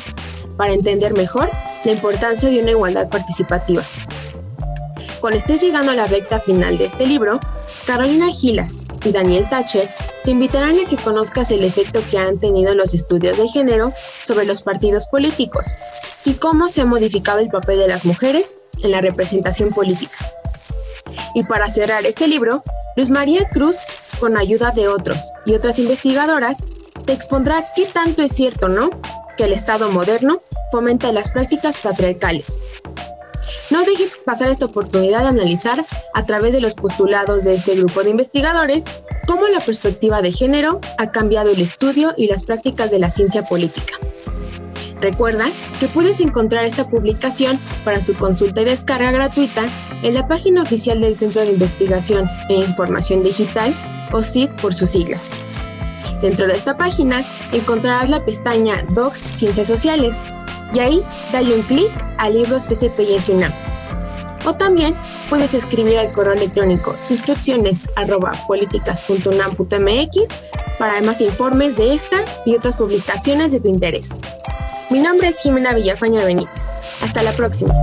para 0.55 0.71
entender 0.71 1.13
mejor 1.13 1.49
la 1.83 1.91
importancia 1.91 2.49
de 2.49 2.61
una 2.61 2.71
igualdad 2.71 3.09
participativa. 3.09 3.83
Cuando 5.23 5.37
estés 5.37 5.61
llegando 5.61 5.93
a 5.93 5.95
la 5.95 6.03
recta 6.03 6.41
final 6.41 6.77
de 6.77 6.83
este 6.83 7.07
libro, 7.07 7.39
Carolina 7.87 8.29
Gilas 8.29 8.83
y 9.05 9.13
Daniel 9.13 9.47
Thatcher 9.49 9.89
te 10.21 10.31
invitarán 10.31 10.77
a 10.81 10.89
que 10.89 10.97
conozcas 10.97 11.49
el 11.51 11.63
efecto 11.63 12.01
que 12.11 12.17
han 12.17 12.39
tenido 12.39 12.75
los 12.75 12.93
estudios 12.93 13.37
de 13.37 13.47
género 13.47 13.93
sobre 14.21 14.45
los 14.45 14.61
partidos 14.61 15.05
políticos 15.05 15.67
y 16.25 16.33
cómo 16.33 16.67
se 16.67 16.81
ha 16.81 16.85
modificado 16.85 17.39
el 17.39 17.47
papel 17.47 17.79
de 17.79 17.87
las 17.87 18.03
mujeres 18.03 18.57
en 18.83 18.91
la 18.91 18.99
representación 18.99 19.69
política. 19.69 20.17
Y 21.33 21.45
para 21.45 21.71
cerrar 21.71 22.05
este 22.05 22.27
libro, 22.27 22.61
Luz 22.97 23.09
María 23.09 23.47
Cruz, 23.47 23.77
con 24.19 24.37
ayuda 24.37 24.71
de 24.71 24.89
otros 24.89 25.31
y 25.45 25.53
otras 25.53 25.79
investigadoras, 25.79 26.65
te 27.05 27.13
expondrá 27.13 27.63
qué 27.73 27.85
tanto 27.85 28.23
es 28.23 28.33
cierto, 28.33 28.67
¿no? 28.67 28.89
Que 29.37 29.45
el 29.45 29.53
Estado 29.53 29.89
moderno 29.89 30.41
fomenta 30.69 31.13
las 31.13 31.31
prácticas 31.31 31.77
patriarcales 31.77 32.57
no 33.69 33.83
dejes 33.83 34.17
pasar 34.17 34.51
esta 34.51 34.65
oportunidad 34.65 35.21
de 35.21 35.29
analizar 35.29 35.85
a 36.13 36.25
través 36.25 36.53
de 36.53 36.61
los 36.61 36.73
postulados 36.73 37.43
de 37.43 37.55
este 37.55 37.75
grupo 37.75 38.03
de 38.03 38.11
investigadores 38.11 38.85
cómo 39.25 39.47
la 39.47 39.59
perspectiva 39.59 40.21
de 40.21 40.31
género 40.31 40.79
ha 40.97 41.11
cambiado 41.11 41.51
el 41.51 41.61
estudio 41.61 42.13
y 42.17 42.27
las 42.27 42.43
prácticas 42.43 42.91
de 42.91 42.99
la 42.99 43.09
ciencia 43.09 43.43
política. 43.43 43.95
Recuerda 45.01 45.47
que 45.81 45.89
puedes 45.89 46.21
encontrar 46.21 46.63
esta 46.63 46.89
publicación 46.89 47.59
para 47.83 47.99
su 47.99 48.13
consulta 48.13 48.61
y 48.61 48.65
descarga 48.65 49.11
gratuita 49.11 49.65
en 50.01 50.13
la 50.13 50.27
página 50.27 50.61
oficial 50.61 51.01
del 51.01 51.17
Centro 51.17 51.41
de 51.41 51.51
Investigación 51.51 52.29
e 52.47 52.55
Información 52.55 53.21
Digital, 53.21 53.73
o 54.13 54.23
CID 54.23 54.49
por 54.61 54.73
sus 54.73 54.91
siglas. 54.91 55.29
Dentro 56.21 56.47
de 56.47 56.55
esta 56.55 56.77
página 56.77 57.25
encontrarás 57.51 58.09
la 58.09 58.23
pestaña 58.23 58.85
Docs 58.93 59.19
Ciencias 59.19 59.67
Sociales, 59.67 60.21
y 60.73 60.79
ahí 60.79 61.03
dale 61.31 61.55
un 61.55 61.61
clic 61.63 61.91
a 62.17 62.29
Libros 62.29 62.67
PCP 62.67 62.99
y 62.99 63.31
UNAM. 63.31 63.51
O 64.45 64.53
también 64.53 64.93
puedes 65.29 65.53
escribir 65.53 65.97
al 65.97 66.11
correo 66.11 66.33
electrónico 66.33 66.95
suscripciones 67.01 67.87
para 70.77 71.01
más 71.01 71.21
informes 71.21 71.77
de 71.77 71.93
esta 71.93 72.25
y 72.45 72.55
otras 72.55 72.75
publicaciones 72.75 73.51
de 73.51 73.59
tu 73.59 73.69
interés. 73.69 74.09
Mi 74.89 74.99
nombre 74.99 75.29
es 75.29 75.39
Jimena 75.41 75.73
Villafaña 75.73 76.25
Benítez. 76.25 76.69
Hasta 77.01 77.23
la 77.23 77.31
próxima. 77.31 77.73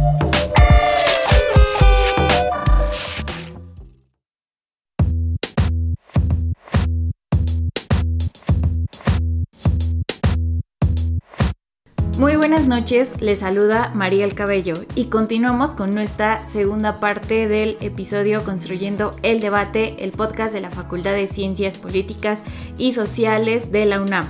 Buenas 12.60 12.80
noches, 12.80 13.22
les 13.22 13.38
saluda 13.38 13.90
María 13.94 14.26
el 14.26 14.34
Cabello 14.34 14.74
y 14.94 15.06
continuamos 15.06 15.74
con 15.74 15.94
nuestra 15.94 16.46
segunda 16.46 17.00
parte 17.00 17.48
del 17.48 17.78
episodio 17.80 18.44
Construyendo 18.44 19.12
el 19.22 19.40
Debate, 19.40 20.04
el 20.04 20.12
podcast 20.12 20.52
de 20.52 20.60
la 20.60 20.70
Facultad 20.70 21.12
de 21.12 21.26
Ciencias 21.26 21.78
Políticas 21.78 22.42
y 22.76 22.92
Sociales 22.92 23.72
de 23.72 23.86
la 23.86 24.02
UNAM. 24.02 24.26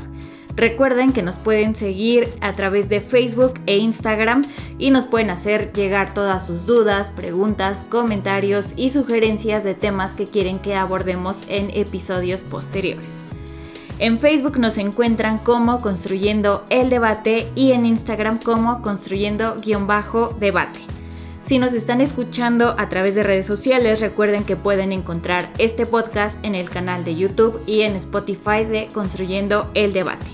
Recuerden 0.55 1.13
que 1.13 1.23
nos 1.23 1.39
pueden 1.39 1.75
seguir 1.75 2.29
a 2.41 2.53
través 2.53 2.89
de 2.89 3.01
Facebook 3.01 3.55
e 3.67 3.79
Instagram 3.79 4.45
y 4.79 4.91
nos 4.91 5.07
pueden 5.07 5.31
hacer 5.31 5.73
llegar 5.73 6.15
todas 6.15 6.47
sus 6.47 6.67
dudas, 6.67 7.11
preguntas, 7.11 7.85
comentarios 7.89 8.75
y 8.77 8.91
sugerencias 8.91 9.65
de 9.65 9.75
temas 9.75 10.15
que 10.15 10.27
quieren 10.27 10.61
que 10.61 10.77
abordemos 10.77 11.47
en 11.49 11.71
episodios 11.71 12.43
posteriores. 12.43 13.30
En 14.01 14.19
Facebook 14.19 14.59
nos 14.59 14.79
encuentran 14.79 15.37
como 15.37 15.81
Construyendo 15.81 16.65
el 16.71 16.89
Debate 16.89 17.53
y 17.55 17.73
en 17.73 17.85
Instagram 17.85 18.39
como 18.39 18.81
Construyendo-Debate. 18.81 20.81
Si 21.45 21.59
nos 21.59 21.75
están 21.75 22.01
escuchando 22.01 22.75
a 22.79 22.89
través 22.89 23.15
de 23.15 23.25
redes 23.25 23.47
sociales, 23.47 24.01
recuerden 24.01 24.45
que 24.45 24.57
pueden 24.57 24.93
encontrar 24.93 25.51
este 25.59 25.85
podcast 25.85 26.43
en 26.43 26.55
el 26.55 26.71
canal 26.71 27.05
de 27.05 27.15
YouTube 27.15 27.61
y 27.67 27.83
en 27.83 27.95
Spotify 27.95 28.65
de 28.65 28.89
Construyendo 28.91 29.71
el 29.75 29.93
Debate. 29.93 30.29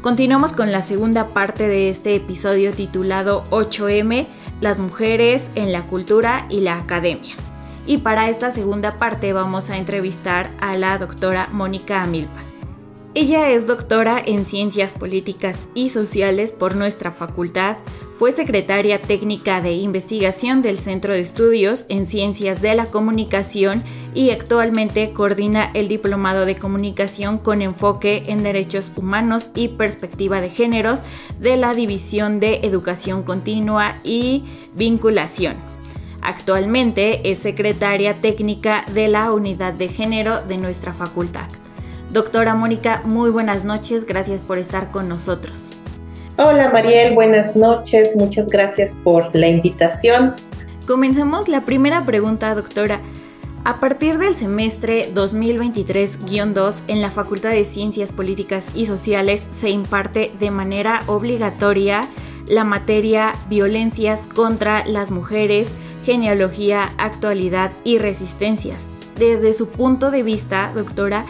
Continuamos 0.00 0.52
con 0.52 0.70
la 0.70 0.82
segunda 0.82 1.26
parte 1.26 1.66
de 1.66 1.90
este 1.90 2.14
episodio 2.14 2.72
titulado 2.72 3.42
8M, 3.50 4.28
las 4.60 4.78
mujeres 4.78 5.50
en 5.56 5.72
la 5.72 5.88
cultura 5.88 6.46
y 6.48 6.60
la 6.60 6.78
academia. 6.78 7.34
Y 7.84 7.98
para 7.98 8.30
esta 8.30 8.52
segunda 8.52 8.96
parte 8.96 9.32
vamos 9.32 9.70
a 9.70 9.76
entrevistar 9.76 10.52
a 10.60 10.76
la 10.76 10.98
doctora 10.98 11.48
Mónica 11.50 12.00
Amilpas. 12.00 12.61
Ella 13.14 13.50
es 13.50 13.66
doctora 13.66 14.22
en 14.24 14.46
Ciencias 14.46 14.94
Políticas 14.94 15.68
y 15.74 15.90
Sociales 15.90 16.50
por 16.50 16.76
nuestra 16.76 17.12
facultad, 17.12 17.76
fue 18.16 18.32
secretaria 18.32 19.02
técnica 19.02 19.60
de 19.60 19.74
investigación 19.74 20.62
del 20.62 20.78
Centro 20.78 21.12
de 21.12 21.20
Estudios 21.20 21.84
en 21.90 22.06
Ciencias 22.06 22.62
de 22.62 22.74
la 22.74 22.86
Comunicación 22.86 23.84
y 24.14 24.30
actualmente 24.30 25.12
coordina 25.12 25.70
el 25.74 25.88
Diplomado 25.88 26.46
de 26.46 26.56
Comunicación 26.56 27.36
con 27.36 27.60
enfoque 27.60 28.22
en 28.28 28.42
Derechos 28.42 28.90
Humanos 28.96 29.50
y 29.54 29.68
Perspectiva 29.68 30.40
de 30.40 30.48
Géneros 30.48 31.02
de 31.38 31.58
la 31.58 31.74
División 31.74 32.40
de 32.40 32.60
Educación 32.62 33.24
Continua 33.24 33.94
y 34.04 34.44
Vinculación. 34.74 35.56
Actualmente 36.22 37.30
es 37.30 37.40
secretaria 37.40 38.14
técnica 38.14 38.86
de 38.94 39.08
la 39.08 39.30
Unidad 39.32 39.74
de 39.74 39.88
Género 39.88 40.40
de 40.40 40.56
nuestra 40.56 40.94
facultad. 40.94 41.61
Doctora 42.12 42.54
Mónica, 42.54 43.00
muy 43.06 43.30
buenas 43.30 43.64
noches, 43.64 44.04
gracias 44.04 44.42
por 44.42 44.58
estar 44.58 44.90
con 44.90 45.08
nosotros. 45.08 45.70
Hola 46.36 46.68
Mariel, 46.68 47.14
buenas 47.14 47.56
noches, 47.56 48.16
muchas 48.16 48.50
gracias 48.50 49.00
por 49.02 49.34
la 49.34 49.48
invitación. 49.48 50.34
Comenzamos 50.86 51.48
la 51.48 51.62
primera 51.62 52.04
pregunta, 52.04 52.54
doctora. 52.54 53.00
A 53.64 53.80
partir 53.80 54.18
del 54.18 54.36
semestre 54.36 55.10
2023-2 55.14 56.82
en 56.88 57.00
la 57.00 57.10
Facultad 57.10 57.52
de 57.52 57.64
Ciencias 57.64 58.12
Políticas 58.12 58.72
y 58.74 58.84
Sociales 58.84 59.46
se 59.50 59.70
imparte 59.70 60.32
de 60.38 60.50
manera 60.50 61.00
obligatoria 61.06 62.06
la 62.46 62.64
materia 62.64 63.32
violencias 63.48 64.26
contra 64.26 64.84
las 64.86 65.10
mujeres, 65.10 65.70
genealogía, 66.04 66.90
actualidad 66.98 67.72
y 67.84 67.96
resistencias. 67.96 68.86
Desde 69.16 69.54
su 69.54 69.68
punto 69.68 70.10
de 70.10 70.22
vista, 70.22 70.72
doctora, 70.74 71.24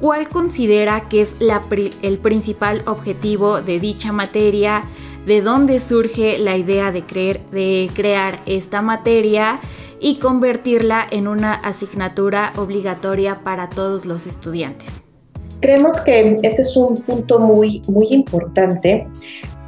¿cuál 0.00 0.28
considera 0.28 1.08
que 1.08 1.20
es 1.20 1.36
el 1.40 2.18
principal 2.18 2.82
objetivo 2.86 3.62
de 3.62 3.80
dicha 3.80 4.12
materia? 4.12 4.84
¿De 5.26 5.40
dónde 5.42 5.78
surge 5.78 6.38
la 6.38 6.56
idea 6.56 6.92
de, 6.92 7.04
creer, 7.04 7.40
de 7.50 7.90
crear 7.94 8.42
esta 8.46 8.80
materia 8.80 9.60
y 10.00 10.18
convertirla 10.18 11.06
en 11.10 11.26
una 11.26 11.54
asignatura 11.54 12.52
obligatoria 12.56 13.42
para 13.42 13.68
todos 13.68 14.06
los 14.06 14.26
estudiantes? 14.26 15.02
Creemos 15.60 16.00
que 16.00 16.36
este 16.42 16.62
es 16.62 16.76
un 16.76 16.98
punto 16.98 17.40
muy, 17.40 17.82
muy 17.88 18.06
importante 18.10 19.08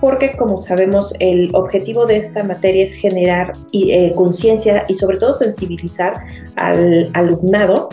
porque 0.00 0.36
como 0.36 0.56
sabemos 0.58 1.12
el 1.18 1.50
objetivo 1.54 2.06
de 2.06 2.18
esta 2.18 2.44
materia 2.44 2.84
es 2.84 2.94
generar 2.94 3.52
eh, 3.72 4.12
conciencia 4.14 4.84
y 4.86 4.94
sobre 4.94 5.18
todo 5.18 5.32
sensibilizar 5.32 6.14
al 6.56 7.10
alumnado 7.14 7.88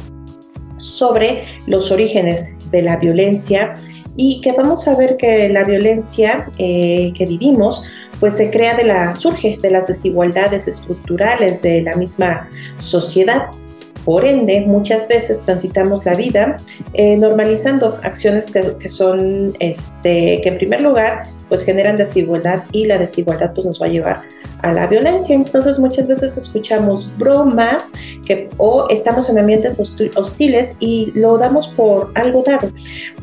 sobre 0.86 1.44
los 1.68 1.92
orígenes 1.92 2.54
de 2.72 2.82
la 2.82 2.98
violencia 2.98 3.76
y 4.18 4.42
que 4.42 4.54
vamos 4.54 4.88
a 4.88 4.96
ver 4.96 5.18
que 5.18 5.50
la 5.50 5.64
violencia 5.64 6.50
eh, 6.58 7.12
que 7.16 7.26
vivimos 7.26 7.84
pues 8.20 8.38
se 8.38 8.50
crea 8.50 8.76
de 8.76 8.86
la 8.86 9.14
surge 9.14 9.58
de 9.62 9.72
las 9.72 9.88
desigualdades 9.88 10.68
estructurales 10.68 11.62
de 11.62 11.82
la 11.82 11.96
misma 11.96 12.50
sociedad 12.78 13.48
por 14.06 14.24
ende, 14.24 14.62
muchas 14.62 15.08
veces 15.08 15.42
transitamos 15.42 16.06
la 16.06 16.14
vida 16.14 16.58
eh, 16.94 17.18
normalizando 17.18 17.98
acciones 18.04 18.52
que, 18.52 18.88
son, 18.88 19.54
este, 19.60 20.40
que 20.42 20.50
en 20.50 20.58
primer 20.58 20.82
lugar, 20.82 21.24
pues 21.50 21.64
generan 21.64 21.98
desigualdad 21.98 22.64
y 22.72 22.86
la 22.86 23.00
desigualdad 23.00 23.52
pues 23.54 23.66
nos 23.66 23.82
va 23.82 23.88
a 23.88 23.90
llevar 23.90 24.22
a 24.62 24.72
la 24.74 24.86
violencia. 24.86 25.36
Entonces 25.36 25.80
muchas 25.80 26.08
veces 26.08 26.38
escuchamos 26.38 27.12
bromas 27.18 27.90
que, 28.26 28.50
o 28.58 28.88
estamos 28.90 29.28
en 29.30 29.40
ambientes 29.40 29.80
hostiles 29.80 30.78
y 30.80 31.12
lo 31.16 31.40
damos 31.40 31.68
por 31.70 32.12
algo 32.14 32.44
dado. 32.44 32.70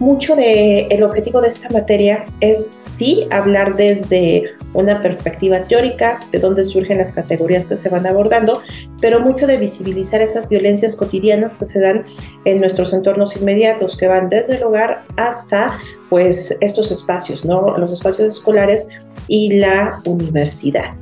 Mucho 0.00 0.34
de 0.34 0.88
el 0.90 1.04
objetivo 1.04 1.40
de 1.40 1.48
esta 1.48 1.70
materia 1.70 2.24
es 2.40 2.70
sí 2.94 3.26
hablar 3.30 3.76
desde 3.76 4.44
una 4.74 5.02
perspectiva 5.02 5.62
teórica 5.62 6.20
de 6.30 6.38
dónde 6.38 6.64
surgen 6.64 6.98
las 6.98 7.12
categorías 7.12 7.68
que 7.68 7.76
se 7.76 7.88
van 7.88 8.06
abordando, 8.06 8.62
pero 9.00 9.20
mucho 9.20 9.46
de 9.46 9.56
visibilizar 9.56 10.20
esas 10.20 10.48
violencias 10.48 10.96
cotidianas 10.96 11.56
que 11.56 11.64
se 11.64 11.80
dan 11.80 12.04
en 12.44 12.60
nuestros 12.60 12.92
entornos 12.92 13.36
inmediatos, 13.36 13.96
que 13.96 14.08
van 14.08 14.28
desde 14.28 14.56
el 14.56 14.62
hogar 14.62 15.02
hasta 15.16 15.78
pues 16.08 16.56
estos 16.60 16.90
espacios, 16.90 17.44
¿no? 17.44 17.76
Los 17.78 17.90
espacios 17.90 18.28
escolares 18.28 18.88
y 19.28 19.54
la 19.54 20.00
universidad. 20.04 20.94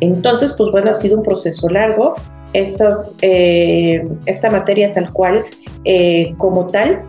Entonces, 0.00 0.54
pues 0.56 0.70
bueno, 0.70 0.90
ha 0.90 0.94
sido 0.94 1.16
un 1.16 1.22
proceso 1.22 1.68
largo. 1.68 2.14
Eh, 2.52 4.08
esta 4.26 4.50
materia 4.50 4.92
tal 4.92 5.12
cual, 5.12 5.44
eh, 5.84 6.34
como 6.36 6.66
tal, 6.66 7.02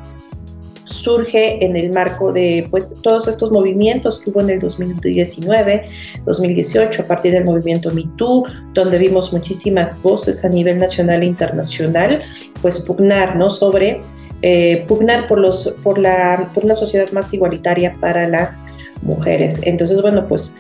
surge 0.92 1.64
en 1.64 1.76
el 1.76 1.92
marco 1.92 2.32
de 2.32 2.68
pues, 2.70 2.94
todos 3.02 3.28
estos 3.28 3.52
movimientos 3.52 4.20
que 4.20 4.30
hubo 4.30 4.42
en 4.42 4.52
el 4.52 4.60
2019, 4.60 5.84
2018, 6.26 7.02
a 7.02 7.08
partir 7.08 7.32
del 7.32 7.46
movimiento 7.46 7.92
MeToo, 7.92 8.46
donde 8.74 8.98
vimos 8.98 9.34
muchísimas 9.34 10.02
voces 10.02 10.44
a 10.46 10.50
nivel 10.50 10.78
nacional 10.78 11.24
e 11.24 11.26
internacional, 11.26 12.20
pues 12.62 12.80
pugnar 12.80 13.38
sobre, 13.50 14.02
eh, 14.42 14.86
pugnar 14.88 15.28
por, 15.28 15.40
los, 15.40 15.74
por, 15.84 15.98
la, 15.98 16.50
por 16.54 16.66
una 16.66 16.76
sociedad 16.76 17.12
más 17.12 17.34
igualitaria 17.34 17.96
para 18.00 18.28
las 18.28 18.58
mujeres. 19.02 19.62
Entonces, 19.64 20.02
bueno, 20.02 20.28
pues 20.28 20.56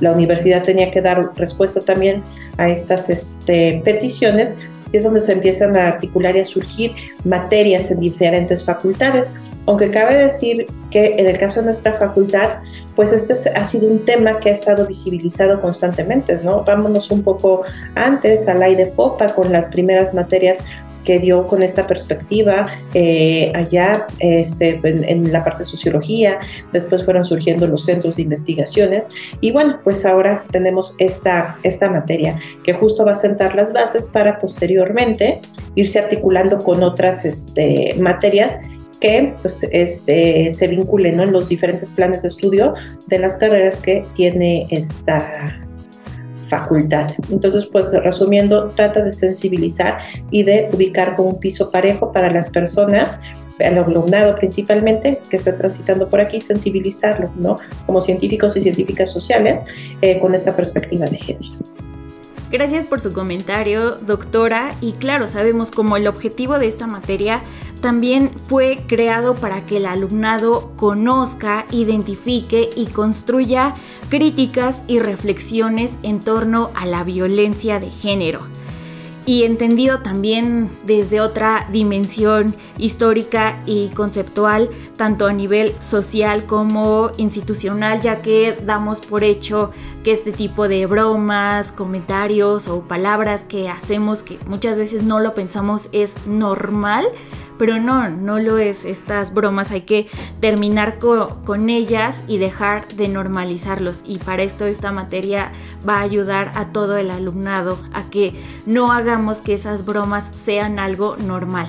la 0.00 0.12
universidad 0.12 0.62
tenía 0.62 0.90
que 0.90 1.00
dar 1.00 1.32
respuesta 1.36 1.80
también 1.80 2.24
a 2.58 2.68
estas 2.68 3.08
este, 3.08 3.80
peticiones 3.84 4.56
y 4.92 4.96
es 4.96 5.04
donde 5.04 5.20
se 5.20 5.32
empiezan 5.32 5.76
a 5.76 5.88
articular 5.88 6.36
y 6.36 6.40
a 6.40 6.44
surgir 6.44 6.92
materias 7.24 7.90
en 7.90 8.00
diferentes 8.00 8.64
facultades, 8.64 9.32
aunque 9.66 9.90
cabe 9.90 10.16
decir 10.16 10.66
que 10.90 11.12
en 11.16 11.26
el 11.26 11.38
caso 11.38 11.60
de 11.60 11.66
nuestra 11.66 11.94
facultad, 11.94 12.58
pues 12.94 13.12
este 13.12 13.34
ha 13.54 13.64
sido 13.64 13.88
un 13.88 14.04
tema 14.04 14.38
que 14.38 14.50
ha 14.50 14.52
estado 14.52 14.86
visibilizado 14.86 15.60
constantemente, 15.60 16.36
¿no? 16.44 16.62
Vámonos 16.64 17.10
un 17.10 17.22
poco 17.22 17.62
antes 17.94 18.46
al 18.48 18.62
aire 18.62 18.86
popa 18.86 19.34
con 19.34 19.50
las 19.50 19.68
primeras 19.70 20.12
materias 20.14 20.62
que 21.04 21.18
dio 21.18 21.46
con 21.46 21.62
esta 21.62 21.86
perspectiva 21.86 22.68
eh, 22.94 23.52
allá 23.54 24.06
este, 24.18 24.80
en, 24.82 25.32
la 25.32 25.44
parte 25.44 25.60
de 25.60 25.64
sociología, 25.64 26.38
después 26.72 27.04
fueron 27.04 27.24
surgiendo 27.24 27.66
los 27.66 27.84
centros 27.84 28.16
de 28.16 28.22
investigaciones 28.22 29.08
y 29.40 29.50
bueno, 29.50 29.80
pues 29.84 30.04
ahora 30.04 30.44
tenemos 30.50 30.94
esta, 30.98 31.58
esta 31.62 31.90
materia 31.90 32.38
que 32.64 32.72
justo 32.72 33.04
va 33.04 33.12
a 33.12 33.16
sentar 33.16 33.54
las 33.54 33.72
bases 33.72 34.08
para 34.10 34.38
posteriormente 34.38 35.40
irse 35.74 35.98
articulando 35.98 36.58
con 36.58 36.82
otras 36.82 37.24
este, 37.24 37.94
materias 38.00 38.58
que 39.00 39.34
pues, 39.42 39.66
este, 39.72 40.48
se 40.50 40.68
vinculen 40.68 41.20
en 41.20 41.32
los 41.32 41.48
diferentes 41.48 41.90
planes 41.90 42.22
de 42.22 42.28
estudio 42.28 42.74
de 43.08 43.18
las 43.18 43.36
carreras 43.36 43.80
que 43.80 44.04
tiene 44.14 44.66
esta, 44.70 45.60
facultad. 46.52 47.10
Entonces, 47.30 47.64
pues 47.64 47.94
resumiendo, 48.04 48.68
trata 48.68 49.02
de 49.02 49.10
sensibilizar 49.10 49.96
y 50.30 50.42
de 50.42 50.68
ubicar 50.74 51.16
como 51.16 51.30
un 51.30 51.40
piso 51.40 51.70
parejo 51.70 52.12
para 52.12 52.30
las 52.30 52.50
personas, 52.50 53.20
al 53.58 53.78
alumnado 53.78 54.36
principalmente, 54.36 55.22
que 55.30 55.36
está 55.36 55.56
transitando 55.56 56.10
por 56.10 56.20
aquí, 56.20 56.42
sensibilizarlo, 56.42 57.30
¿no? 57.36 57.56
Como 57.86 58.02
científicos 58.02 58.54
y 58.58 58.60
científicas 58.60 59.10
sociales 59.10 59.64
eh, 60.02 60.20
con 60.20 60.34
esta 60.34 60.54
perspectiva 60.54 61.06
de 61.06 61.16
género. 61.16 61.56
Gracias 62.52 62.84
por 62.84 63.00
su 63.00 63.14
comentario, 63.14 63.92
doctora. 63.92 64.74
Y 64.82 64.92
claro, 64.92 65.26
sabemos 65.26 65.70
como 65.70 65.96
el 65.96 66.06
objetivo 66.06 66.58
de 66.58 66.68
esta 66.68 66.86
materia 66.86 67.42
también 67.80 68.30
fue 68.46 68.84
creado 68.86 69.34
para 69.34 69.64
que 69.64 69.78
el 69.78 69.86
alumnado 69.86 70.72
conozca, 70.76 71.64
identifique 71.70 72.68
y 72.76 72.86
construya 72.88 73.74
críticas 74.10 74.84
y 74.86 74.98
reflexiones 74.98 75.92
en 76.02 76.20
torno 76.20 76.70
a 76.74 76.84
la 76.84 77.04
violencia 77.04 77.80
de 77.80 77.88
género 77.88 78.42
y 79.24 79.44
entendido 79.44 80.00
también 80.00 80.70
desde 80.84 81.20
otra 81.20 81.68
dimensión 81.70 82.54
histórica 82.78 83.62
y 83.66 83.88
conceptual, 83.90 84.68
tanto 84.96 85.26
a 85.26 85.32
nivel 85.32 85.72
social 85.80 86.44
como 86.44 87.10
institucional, 87.16 88.00
ya 88.00 88.22
que 88.22 88.56
damos 88.64 89.00
por 89.00 89.22
hecho 89.24 89.70
que 90.02 90.12
este 90.12 90.32
tipo 90.32 90.68
de 90.68 90.86
bromas, 90.86 91.70
comentarios 91.72 92.66
o 92.66 92.82
palabras 92.82 93.44
que 93.44 93.68
hacemos 93.68 94.22
que 94.22 94.38
muchas 94.46 94.76
veces 94.76 95.04
no 95.04 95.20
lo 95.20 95.34
pensamos 95.34 95.88
es 95.92 96.26
normal, 96.26 97.06
pero 97.62 97.78
no, 97.78 98.08
no 98.08 98.40
lo 98.40 98.58
es. 98.58 98.84
Estas 98.84 99.32
bromas 99.32 99.70
hay 99.70 99.82
que 99.82 100.08
terminar 100.40 100.98
con 100.98 101.70
ellas 101.70 102.24
y 102.26 102.38
dejar 102.38 102.88
de 102.88 103.06
normalizarlos. 103.06 104.02
Y 104.04 104.18
para 104.18 104.42
esto 104.42 104.66
esta 104.66 104.90
materia 104.90 105.52
va 105.88 105.98
a 105.98 106.02
ayudar 106.02 106.50
a 106.56 106.72
todo 106.72 106.96
el 106.96 107.08
alumnado 107.08 107.78
a 107.92 108.02
que 108.10 108.34
no 108.66 108.90
hagamos 108.90 109.42
que 109.42 109.54
esas 109.54 109.86
bromas 109.86 110.28
sean 110.34 110.80
algo 110.80 111.16
normal. 111.18 111.68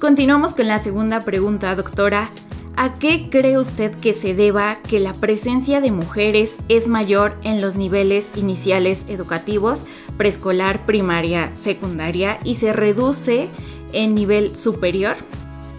Continuamos 0.00 0.54
con 0.54 0.66
la 0.66 0.78
segunda 0.78 1.20
pregunta, 1.20 1.74
doctora. 1.74 2.30
¿A 2.76 2.94
qué 2.94 3.28
cree 3.28 3.58
usted 3.58 3.94
que 3.94 4.14
se 4.14 4.32
deba 4.32 4.78
que 4.88 4.98
la 4.98 5.12
presencia 5.12 5.82
de 5.82 5.90
mujeres 5.90 6.56
es 6.70 6.88
mayor 6.88 7.36
en 7.44 7.60
los 7.60 7.76
niveles 7.76 8.32
iniciales 8.34 9.04
educativos, 9.10 9.84
preescolar, 10.16 10.86
primaria, 10.86 11.54
secundaria 11.54 12.40
y 12.44 12.54
se 12.54 12.72
reduce 12.72 13.50
en 13.94 14.14
nivel 14.14 14.54
superior? 14.56 15.16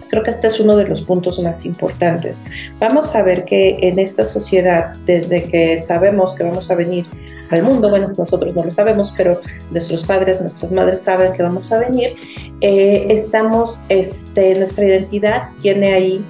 Creo 0.08 0.22
que 0.22 0.30
este 0.30 0.46
es 0.46 0.60
uno 0.60 0.76
de 0.76 0.86
los 0.86 1.02
puntos 1.02 1.40
más 1.40 1.64
importantes. 1.66 2.38
Vamos 2.78 3.14
a 3.14 3.22
ver 3.22 3.44
que 3.44 3.78
en 3.82 3.98
esta 3.98 4.24
sociedad, 4.24 4.94
desde 5.04 5.44
que 5.44 5.78
sabemos 5.78 6.34
que 6.34 6.44
vamos 6.44 6.70
a 6.70 6.74
venir 6.74 7.04
al 7.50 7.62
mundo, 7.62 7.90
bueno, 7.90 8.08
nosotros 8.16 8.54
no 8.54 8.64
lo 8.64 8.70
sabemos, 8.70 9.12
pero 9.16 9.40
nuestros 9.70 10.04
padres, 10.04 10.40
nuestras 10.40 10.72
madres 10.72 11.02
saben 11.02 11.32
que 11.32 11.42
vamos 11.42 11.72
a 11.72 11.78
venir, 11.78 12.14
eh, 12.60 13.06
estamos, 13.08 13.84
este, 13.88 14.56
nuestra 14.56 14.84
identidad 14.84 15.48
tiene 15.60 15.92
ahí 15.92 16.24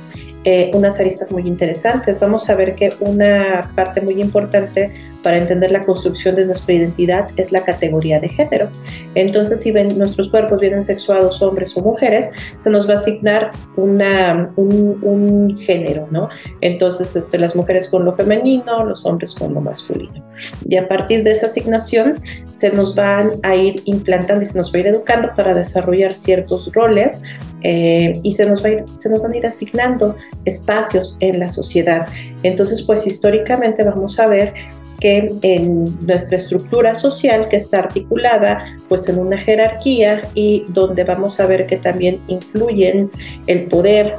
eh, 0.49 0.71
unas 0.75 1.01
aristas 1.01 1.33
muy 1.33 1.43
interesantes. 1.47 2.21
Vamos 2.21 2.49
a 2.49 2.55
ver 2.55 2.77
que 2.77 2.93
una 3.01 3.73
parte 3.75 4.01
muy 4.01 4.21
importante 4.21 4.93
para 5.27 5.39
entender 5.39 5.73
la 5.73 5.81
construcción 5.81 6.37
de 6.37 6.47
nuestra 6.47 6.75
identidad 6.75 7.27
es 7.37 7.51
la 7.51 7.65
categoría 7.65 8.21
de 8.21 8.29
género. 8.29 8.71
Entonces, 9.17 9.61
si 9.61 9.73
ven, 9.73 9.99
nuestros 9.99 10.29
cuerpos 10.29 10.61
vienen 10.61 10.83
sexuados 10.83 11.43
hombres 11.43 11.77
o 11.77 11.83
mujeres, 11.83 12.31
se 12.59 12.71
nos 12.71 12.87
va 12.87 12.93
a 12.93 12.95
asignar 12.95 13.51
una, 13.77 14.53
un, 14.55 15.59
género, 15.59 16.07
¿no? 16.13 16.29
Entonces, 16.61 17.17
este, 17.17 17.39
las 17.39 17.57
mujeres 17.57 17.89
con 17.89 18.05
lo 18.05 18.13
femenino, 18.13 18.85
los 18.85 19.05
hombres 19.05 19.35
con 19.35 19.53
lo 19.53 19.61
masculino. 19.61 20.25
Y 20.65 20.77
a 20.77 20.87
partir 20.87 21.25
de 21.25 21.33
esa 21.33 21.47
asignación, 21.47 22.23
se 22.45 22.71
nos 22.71 22.95
van 22.95 23.33
a 23.43 23.57
ir 23.57 23.83
implantando 23.85 24.45
y 24.45 24.47
se 24.47 24.57
nos 24.57 24.73
va 24.73 24.77
a 24.77 24.81
ir 24.83 24.87
educando 24.87 25.33
para 25.35 25.55
desarrollar 25.55 26.15
ciertos 26.15 26.71
roles 26.73 27.21
eh, 27.65 28.13
y 28.23 28.33
se 28.33 28.47
nos, 28.47 28.63
va 28.63 28.69
a 28.69 28.73
ir, 28.75 28.85
se 28.99 29.11
nos 29.11 29.21
van 29.23 29.33
a 29.33 29.39
ir 29.39 29.47
asignando 29.49 30.15
espacios 30.45 31.17
en 31.19 31.41
la 31.41 31.49
sociedad. 31.49 32.07
Entonces, 32.45 32.83
pues 32.83 33.09
históricamente 33.09 33.83
vamos 33.83 34.21
a 34.21 34.29
ver 34.29 34.55
que 35.01 35.31
en 35.43 35.85
nuestra 36.07 36.37
estructura 36.37 36.95
social 36.95 37.47
que 37.49 37.57
está 37.57 37.81
articulada 37.81 38.65
pues 38.89 39.09
en 39.09 39.19
una 39.19 39.37
jerarquía 39.37 40.23
y 40.35 40.65
donde 40.69 41.05
vamos 41.05 41.39
a 41.41 41.47
ver 41.47 41.67
que 41.67 41.77
también 41.77 42.21
influyen 42.29 43.11
el 43.47 43.65
poder 43.65 44.15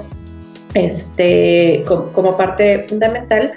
este, 0.73 1.83
como, 1.85 2.37
parte 2.37 2.79
fundamental, 2.79 3.53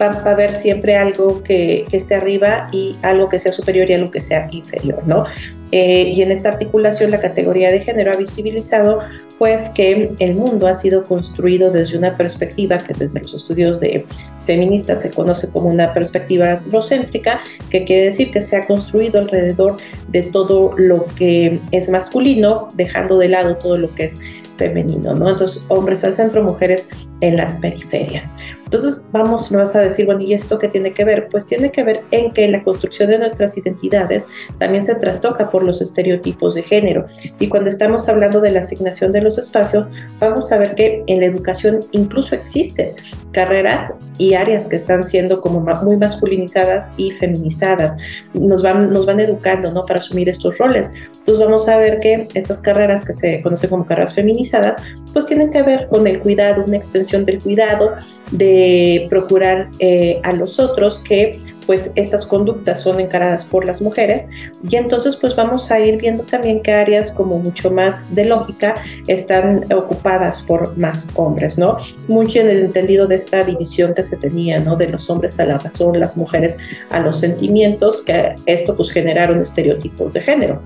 va, 0.00 0.06
a 0.06 0.30
haber 0.30 0.56
siempre 0.56 0.96
algo 0.96 1.42
que, 1.42 1.86
esté 1.90 2.14
arriba 2.14 2.68
y 2.72 2.96
algo 3.02 3.28
que 3.28 3.38
sea 3.38 3.52
superior 3.52 3.90
y 3.90 3.94
algo 3.94 4.10
que 4.10 4.20
sea 4.20 4.46
inferior, 4.50 5.02
¿no? 5.06 5.24
Eh, 5.72 6.12
y 6.14 6.22
en 6.22 6.32
esta 6.32 6.48
articulación 6.48 7.10
la 7.10 7.20
categoría 7.20 7.70
de 7.70 7.80
género 7.80 8.12
ha 8.12 8.16
visibilizado 8.16 8.98
pues 9.38 9.68
que 9.70 10.12
el 10.18 10.34
mundo 10.34 10.66
ha 10.66 10.74
sido 10.74 11.04
construido 11.04 11.70
desde 11.70 11.96
una 11.96 12.16
perspectiva 12.16 12.78
que 12.78 12.92
desde 12.92 13.20
los 13.20 13.34
estudios 13.34 13.80
de 13.80 14.04
feministas 14.44 15.02
se 15.02 15.10
conoce 15.10 15.50
como 15.52 15.68
una 15.68 15.94
perspectiva 15.94 16.52
androcéntrica, 16.52 17.40
que 17.70 17.84
quiere 17.84 18.06
decir 18.06 18.32
que 18.32 18.40
se 18.40 18.56
ha 18.56 18.66
construido 18.66 19.20
alrededor 19.20 19.76
de 20.08 20.24
todo 20.24 20.74
lo 20.76 21.06
que 21.06 21.58
es 21.70 21.88
masculino, 21.88 22.68
dejando 22.74 23.16
de 23.16 23.28
lado 23.28 23.56
todo 23.56 23.78
lo 23.78 23.94
que 23.94 24.04
es 24.04 24.18
femenino, 24.58 25.14
¿no? 25.14 25.30
Entonces, 25.30 25.64
hombres 25.68 26.04
al 26.04 26.14
centro, 26.14 26.42
mujeres 26.42 26.88
en 27.22 27.36
las 27.36 27.56
periferias. 27.56 28.26
Entonces, 28.70 29.04
vamos, 29.10 29.50
me 29.50 29.58
vas 29.58 29.74
a 29.74 29.80
decir, 29.80 30.06
bueno, 30.06 30.20
¿y 30.20 30.32
esto 30.32 30.56
qué 30.56 30.68
tiene 30.68 30.94
que 30.94 31.02
ver? 31.04 31.26
Pues 31.28 31.44
tiene 31.44 31.72
que 31.72 31.82
ver 31.82 32.04
en 32.12 32.32
que 32.32 32.46
la 32.46 32.62
construcción 32.62 33.10
de 33.10 33.18
nuestras 33.18 33.58
identidades 33.58 34.28
también 34.60 34.80
se 34.80 34.94
trastoca 34.94 35.50
por 35.50 35.64
los 35.64 35.82
estereotipos 35.82 36.54
de 36.54 36.62
género. 36.62 37.04
Y 37.40 37.48
cuando 37.48 37.68
estamos 37.68 38.08
hablando 38.08 38.40
de 38.40 38.52
la 38.52 38.60
asignación 38.60 39.10
de 39.10 39.22
los 39.22 39.38
espacios, 39.38 39.88
vamos 40.20 40.52
a 40.52 40.58
ver 40.58 40.76
que 40.76 41.02
en 41.08 41.18
la 41.18 41.26
educación 41.26 41.80
incluso 41.90 42.36
existen 42.36 42.90
carreras 43.32 43.92
y 44.18 44.34
áreas 44.34 44.68
que 44.68 44.76
están 44.76 45.02
siendo 45.02 45.40
como 45.40 45.58
muy 45.82 45.96
masculinizadas 45.96 46.92
y 46.96 47.10
feminizadas. 47.10 47.98
Nos 48.34 48.62
van, 48.62 48.92
nos 48.92 49.04
van 49.04 49.18
educando, 49.18 49.72
¿no? 49.72 49.82
Para 49.82 49.98
asumir 49.98 50.28
estos 50.28 50.58
roles. 50.58 50.92
Entonces, 51.18 51.44
vamos 51.44 51.68
a 51.68 51.76
ver 51.76 51.98
que 51.98 52.28
estas 52.34 52.60
carreras 52.60 53.04
que 53.04 53.14
se 53.14 53.42
conocen 53.42 53.70
como 53.70 53.84
carreras 53.84 54.14
feminizadas, 54.14 54.76
pues 55.12 55.24
tienen 55.24 55.50
que 55.50 55.64
ver 55.64 55.88
con 55.88 56.06
el 56.06 56.20
cuidado, 56.20 56.62
una 56.64 56.76
extensión 56.76 57.24
del 57.24 57.42
cuidado, 57.42 57.94
de 58.30 58.59
procurar 59.08 59.70
eh, 59.78 60.20
a 60.22 60.32
los 60.32 60.58
otros 60.58 60.98
que 61.00 61.38
pues 61.66 61.92
estas 61.94 62.26
conductas 62.26 62.80
son 62.80 62.98
encaradas 62.98 63.44
por 63.44 63.64
las 63.64 63.80
mujeres 63.80 64.26
y 64.68 64.74
entonces 64.74 65.16
pues 65.16 65.36
vamos 65.36 65.70
a 65.70 65.78
ir 65.78 65.98
viendo 65.98 66.24
también 66.24 66.62
que 66.62 66.72
áreas 66.72 67.12
como 67.12 67.38
mucho 67.38 67.70
más 67.70 68.12
de 68.12 68.24
lógica 68.24 68.74
están 69.06 69.64
ocupadas 69.72 70.42
por 70.42 70.76
más 70.76 71.08
hombres, 71.14 71.58
¿no? 71.58 71.76
Mucho 72.08 72.40
en 72.40 72.48
el 72.48 72.58
entendido 72.64 73.06
de 73.06 73.14
esta 73.14 73.44
división 73.44 73.94
que 73.94 74.02
se 74.02 74.16
tenía, 74.16 74.58
¿no? 74.58 74.74
De 74.74 74.88
los 74.88 75.08
hombres 75.10 75.38
a 75.38 75.44
la 75.44 75.58
razón, 75.58 76.00
las 76.00 76.16
mujeres 76.16 76.56
a 76.90 76.98
los 76.98 77.20
sentimientos, 77.20 78.02
que 78.02 78.34
esto 78.46 78.76
pues 78.76 78.90
generaron 78.90 79.40
estereotipos 79.40 80.12
de 80.14 80.22
género. 80.22 80.62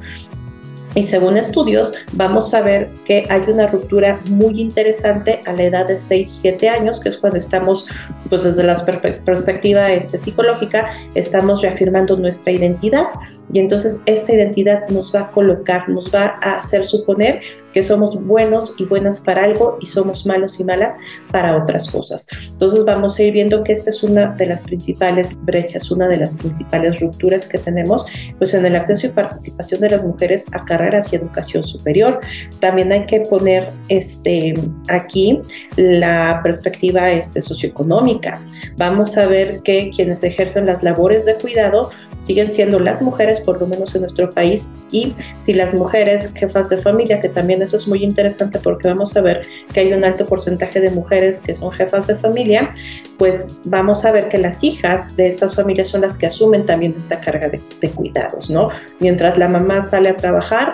Y 0.94 1.02
según 1.02 1.36
estudios, 1.36 1.92
vamos 2.12 2.54
a 2.54 2.60
ver 2.60 2.88
que 3.04 3.24
hay 3.28 3.42
una 3.48 3.66
ruptura 3.66 4.20
muy 4.30 4.60
interesante 4.60 5.40
a 5.44 5.52
la 5.52 5.64
edad 5.64 5.86
de 5.86 5.96
6, 5.96 6.38
7 6.40 6.68
años, 6.68 7.00
que 7.00 7.08
es 7.08 7.16
cuando 7.16 7.38
estamos, 7.38 7.86
pues 8.30 8.44
desde 8.44 8.62
la 8.62 8.76
perspectiva 9.24 9.92
este, 9.92 10.18
psicológica, 10.18 10.88
estamos 11.16 11.62
reafirmando 11.62 12.16
nuestra 12.16 12.52
identidad. 12.52 13.06
Y 13.52 13.58
entonces 13.58 14.02
esta 14.06 14.34
identidad 14.34 14.88
nos 14.88 15.12
va 15.12 15.22
a 15.22 15.30
colocar, 15.32 15.88
nos 15.88 16.14
va 16.14 16.38
a 16.40 16.58
hacer 16.58 16.84
suponer 16.84 17.40
que 17.72 17.82
somos 17.82 18.16
buenos 18.24 18.74
y 18.78 18.84
buenas 18.84 19.20
para 19.20 19.44
algo 19.44 19.78
y 19.80 19.86
somos 19.86 20.24
malos 20.26 20.60
y 20.60 20.64
malas 20.64 20.96
para 21.32 21.56
otras 21.56 21.90
cosas. 21.90 22.28
Entonces 22.52 22.84
vamos 22.84 23.18
a 23.18 23.22
ir 23.24 23.32
viendo 23.32 23.64
que 23.64 23.72
esta 23.72 23.90
es 23.90 24.04
una 24.04 24.28
de 24.34 24.46
las 24.46 24.62
principales 24.62 25.38
brechas, 25.44 25.90
una 25.90 26.06
de 26.06 26.18
las 26.18 26.36
principales 26.36 27.00
rupturas 27.00 27.48
que 27.48 27.58
tenemos, 27.58 28.06
pues 28.38 28.54
en 28.54 28.64
el 28.64 28.76
acceso 28.76 29.08
y 29.08 29.10
participación 29.10 29.80
de 29.80 29.90
las 29.90 30.04
mujeres 30.04 30.46
a 30.52 30.64
carreras 30.64 30.83
y 31.10 31.16
educación 31.16 31.62
superior. 31.64 32.20
También 32.60 32.92
hay 32.92 33.06
que 33.06 33.20
poner 33.20 33.72
este, 33.88 34.54
aquí 34.88 35.40
la 35.76 36.40
perspectiva 36.42 37.10
este, 37.10 37.40
socioeconómica. 37.40 38.40
Vamos 38.76 39.16
a 39.16 39.26
ver 39.26 39.60
que 39.62 39.90
quienes 39.94 40.22
ejercen 40.22 40.66
las 40.66 40.82
labores 40.82 41.24
de 41.24 41.34
cuidado 41.34 41.90
siguen 42.16 42.50
siendo 42.50 42.78
las 42.78 43.02
mujeres, 43.02 43.40
por 43.40 43.60
lo 43.60 43.66
menos 43.66 43.94
en 43.94 44.02
nuestro 44.02 44.30
país, 44.30 44.72
y 44.90 45.14
si 45.40 45.52
las 45.52 45.74
mujeres 45.74 46.32
jefas 46.34 46.68
de 46.68 46.78
familia, 46.78 47.20
que 47.20 47.28
también 47.28 47.60
eso 47.62 47.76
es 47.76 47.88
muy 47.88 48.04
interesante 48.04 48.58
porque 48.58 48.88
vamos 48.88 49.16
a 49.16 49.20
ver 49.20 49.44
que 49.72 49.80
hay 49.80 49.92
un 49.92 50.04
alto 50.04 50.26
porcentaje 50.26 50.80
de 50.80 50.90
mujeres 50.90 51.40
que 51.40 51.54
son 51.54 51.72
jefas 51.72 52.06
de 52.06 52.16
familia, 52.16 52.70
pues 53.18 53.56
vamos 53.64 54.04
a 54.04 54.12
ver 54.12 54.28
que 54.28 54.38
las 54.38 54.62
hijas 54.62 55.16
de 55.16 55.28
estas 55.28 55.54
familias 55.54 55.88
son 55.88 56.02
las 56.02 56.18
que 56.18 56.26
asumen 56.26 56.64
también 56.64 56.94
esta 56.96 57.20
carga 57.20 57.48
de, 57.48 57.60
de 57.80 57.90
cuidados, 57.90 58.50
¿no? 58.50 58.68
Mientras 59.00 59.38
la 59.38 59.48
mamá 59.48 59.88
sale 59.88 60.08
a 60.08 60.16
trabajar, 60.16 60.73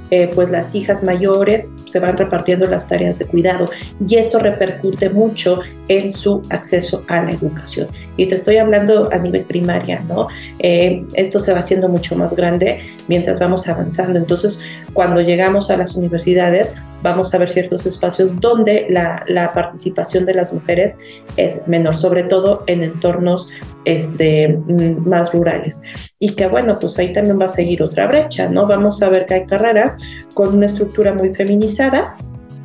eh, 0.11 0.29
pues 0.35 0.51
las 0.51 0.75
hijas 0.75 1.03
mayores 1.03 1.73
se 1.87 1.99
van 1.99 2.17
repartiendo 2.17 2.65
las 2.65 2.87
tareas 2.87 3.17
de 3.19 3.25
cuidado 3.25 3.69
y 4.05 4.15
esto 4.15 4.39
repercute 4.39 5.09
mucho 5.09 5.61
en 5.87 6.11
su 6.11 6.41
acceso 6.49 7.01
a 7.07 7.23
la 7.23 7.31
educación. 7.31 7.87
Y 8.17 8.25
te 8.27 8.35
estoy 8.35 8.57
hablando 8.57 9.09
a 9.11 9.17
nivel 9.17 9.45
primaria, 9.45 10.01
¿no? 10.07 10.27
Eh, 10.59 11.03
esto 11.13 11.39
se 11.39 11.53
va 11.53 11.59
haciendo 11.59 11.89
mucho 11.89 12.15
más 12.15 12.35
grande 12.35 12.81
mientras 13.07 13.39
vamos 13.39 13.67
avanzando. 13.67 14.19
Entonces, 14.19 14.61
cuando 14.93 15.21
llegamos 15.21 15.71
a 15.71 15.77
las 15.77 15.95
universidades, 15.95 16.75
vamos 17.01 17.33
a 17.33 17.37
ver 17.37 17.49
ciertos 17.49 17.85
espacios 17.85 18.39
donde 18.39 18.87
la, 18.89 19.51
participación 19.53 20.25
de 20.25 20.33
las 20.33 20.53
mujeres 20.53 20.97
es 21.37 21.67
menor, 21.67 21.95
sobre 21.95 22.23
todo 22.23 22.63
en 22.67 22.83
entornos 22.83 23.51
este, 23.85 24.49
mm, 24.49 25.07
más 25.07 25.33
rurales. 25.33 25.81
Y 26.19 26.35
que 26.35 26.47
bueno, 26.47 26.77
pues 26.79 26.97
ahí 26.99 27.11
también 27.11 27.39
va 27.39 27.45
a 27.45 27.49
seguir 27.49 27.81
otra 27.81 28.07
brecha, 28.07 28.47
¿no? 28.49 28.67
Vamos 28.67 29.01
a 29.01 29.09
ver 29.09 29.25
que 29.25 29.35
hay 29.35 29.45
carreras 29.45 29.97
con 30.33 30.55
una 30.55 30.65
estructura 30.65 31.13
muy 31.13 31.33
feminizada 31.33 32.17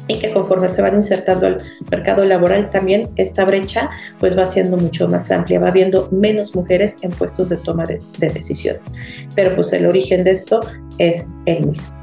y 0.09 0.19
que 0.19 0.33
conforme 0.33 0.69
se 0.69 0.83
van 0.83 0.95
insertando 0.95 1.47
al 1.47 1.59
mercado 1.91 2.25
laboral 2.25 2.71
también 2.71 3.11
esta 3.17 3.45
brecha 3.45 3.91
pues 4.21 4.39
va 4.39 4.47
siendo 4.47 4.77
mucho 4.77 5.09
más 5.09 5.31
amplia, 5.31 5.59
va 5.59 5.69
habiendo 5.69 6.09
menos 6.13 6.55
mujeres 6.55 6.99
en 7.03 7.11
puestos 7.11 7.49
de 7.49 7.57
toma 7.57 7.87
de, 7.87 8.01
de 8.19 8.29
decisiones. 8.31 8.93
Pero 9.35 9.55
pues 9.55 9.73
el 9.73 9.87
origen 9.87 10.25
de 10.25 10.33
esto 10.33 10.61
es 10.99 11.33
el 11.47 11.67
mismo. 11.67 11.97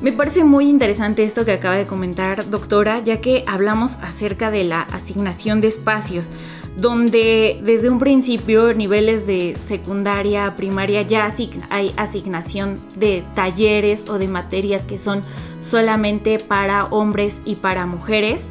Me 0.00 0.12
parece 0.12 0.44
muy 0.44 0.68
interesante 0.68 1.24
esto 1.24 1.44
que 1.44 1.52
acaba 1.52 1.76
de 1.76 1.86
comentar, 1.86 2.50
doctora, 2.50 3.00
ya 3.02 3.20
que 3.20 3.42
hablamos 3.46 3.96
acerca 4.02 4.50
de 4.50 4.64
la 4.64 4.82
asignación 4.82 5.62
de 5.62 5.68
espacios 5.68 6.30
donde 6.76 7.60
desde 7.62 7.88
un 7.88 7.98
principio 7.98 8.74
niveles 8.74 9.26
de 9.26 9.56
secundaria, 9.64 10.56
primaria 10.56 11.02
ya 11.02 11.32
hay 11.70 11.94
asignación 11.96 12.80
de 12.96 13.24
talleres 13.34 14.08
o 14.08 14.18
de 14.18 14.26
materias 14.26 14.84
que 14.84 14.98
son 14.98 15.22
solamente 15.60 16.38
para 16.38 16.84
hombres 16.86 17.42
y 17.44 17.56
para 17.56 17.86
mujeres. 17.86 18.48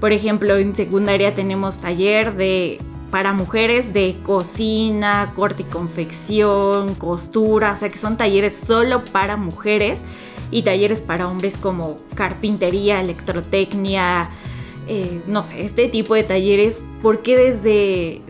Por 0.00 0.12
ejemplo, 0.12 0.56
en 0.56 0.74
secundaria 0.74 1.34
tenemos 1.34 1.78
taller 1.78 2.34
de 2.34 2.80
para 3.10 3.32
mujeres 3.32 3.92
de 3.92 4.16
cocina, 4.22 5.32
corte 5.36 5.62
y 5.62 5.66
confección, 5.66 6.94
costura, 6.94 7.72
o 7.72 7.76
sea 7.76 7.88
que 7.88 7.98
son 7.98 8.16
talleres 8.16 8.56
solo 8.66 9.04
para 9.04 9.36
mujeres 9.36 10.02
y 10.50 10.62
talleres 10.62 11.00
para 11.00 11.28
hombres 11.28 11.56
como 11.56 11.96
carpintería, 12.14 13.00
electrotecnia, 13.00 14.30
eh, 14.88 15.20
no 15.26 15.42
sé, 15.42 15.64
este 15.64 15.88
tipo 15.88 16.14
de 16.14 16.22
talleres, 16.22 16.80
porque 17.02 17.36
desde, 17.36 18.22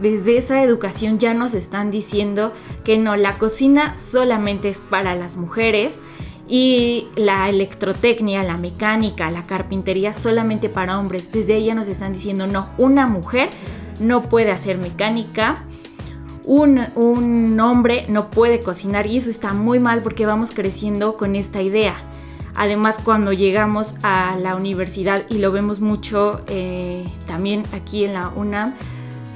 desde 0.00 0.36
esa 0.36 0.62
educación 0.62 1.18
ya 1.18 1.32
nos 1.32 1.54
están 1.54 1.90
diciendo 1.90 2.52
que 2.84 2.98
no, 2.98 3.16
la 3.16 3.38
cocina 3.38 3.96
solamente 3.96 4.68
es 4.68 4.80
para 4.80 5.14
las 5.14 5.36
mujeres 5.36 6.00
y 6.48 7.08
la 7.16 7.48
electrotecnia, 7.48 8.42
la 8.42 8.58
mecánica, 8.58 9.30
la 9.30 9.44
carpintería 9.44 10.12
solamente 10.12 10.68
para 10.68 10.98
hombres. 10.98 11.32
Desde 11.32 11.62
ya 11.62 11.74
nos 11.74 11.88
están 11.88 12.12
diciendo, 12.12 12.46
no, 12.46 12.68
una 12.76 13.06
mujer 13.06 13.48
no 13.98 14.28
puede 14.28 14.50
hacer 14.50 14.76
mecánica, 14.76 15.64
un, 16.44 16.84
un, 16.96 17.58
hombre 17.60 18.04
no 18.08 18.30
puede 18.30 18.60
cocinar 18.60 19.06
y 19.06 19.16
eso 19.16 19.30
está 19.30 19.54
muy 19.54 19.78
mal 19.78 20.02
porque 20.02 20.26
vamos 20.26 20.52
creciendo 20.52 21.16
con 21.16 21.36
esta 21.36 21.62
idea. 21.62 21.94
Además, 22.54 22.98
cuando 23.02 23.32
llegamos 23.32 23.94
a 24.02 24.36
la 24.40 24.56
universidad 24.56 25.24
y 25.28 25.38
lo 25.38 25.52
vemos 25.52 25.80
mucho 25.80 26.42
eh, 26.48 27.04
también 27.26 27.64
aquí 27.72 28.04
en 28.04 28.14
la 28.14 28.28
UNAM, 28.28 28.74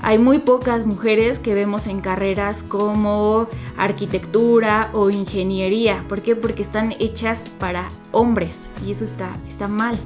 hay 0.02 0.18
muy 0.18 0.38
pocas 0.38 0.86
mujeres 0.86 1.38
que 1.38 1.54
vemos 1.54 1.86
en 1.86 2.00
carreras 2.00 2.62
como 2.62 3.48
arquitectura 3.76 4.90
o 4.92 5.10
ingeniería. 5.10 6.04
¿Por 6.08 6.20
qué? 6.22 6.36
Porque 6.36 6.62
están 6.62 6.94
hechas 6.98 7.44
para 7.58 7.88
hombres 8.12 8.70
y 8.86 8.92
eso 8.92 9.04
está, 9.04 9.36
está 9.48 9.66
mal. 9.66 9.98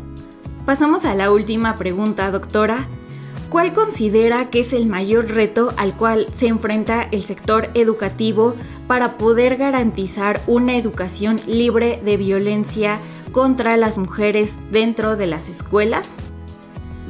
Pasamos 0.64 1.04
a 1.04 1.14
la 1.14 1.30
última 1.30 1.74
pregunta, 1.74 2.30
doctora. 2.30 2.88
¿Cuál 3.50 3.72
considera 3.72 4.48
que 4.48 4.60
es 4.60 4.72
el 4.72 4.86
mayor 4.86 5.32
reto 5.32 5.72
al 5.76 5.96
cual 5.96 6.28
se 6.32 6.46
enfrenta 6.46 7.08
el 7.10 7.22
sector 7.22 7.68
educativo 7.74 8.54
para 8.86 9.18
poder 9.18 9.56
garantizar 9.56 10.40
una 10.46 10.76
educación 10.76 11.40
libre 11.48 11.98
de 12.04 12.16
violencia 12.16 13.00
contra 13.32 13.76
las 13.76 13.98
mujeres 13.98 14.56
dentro 14.70 15.16
de 15.16 15.26
las 15.26 15.48
escuelas? 15.48 16.16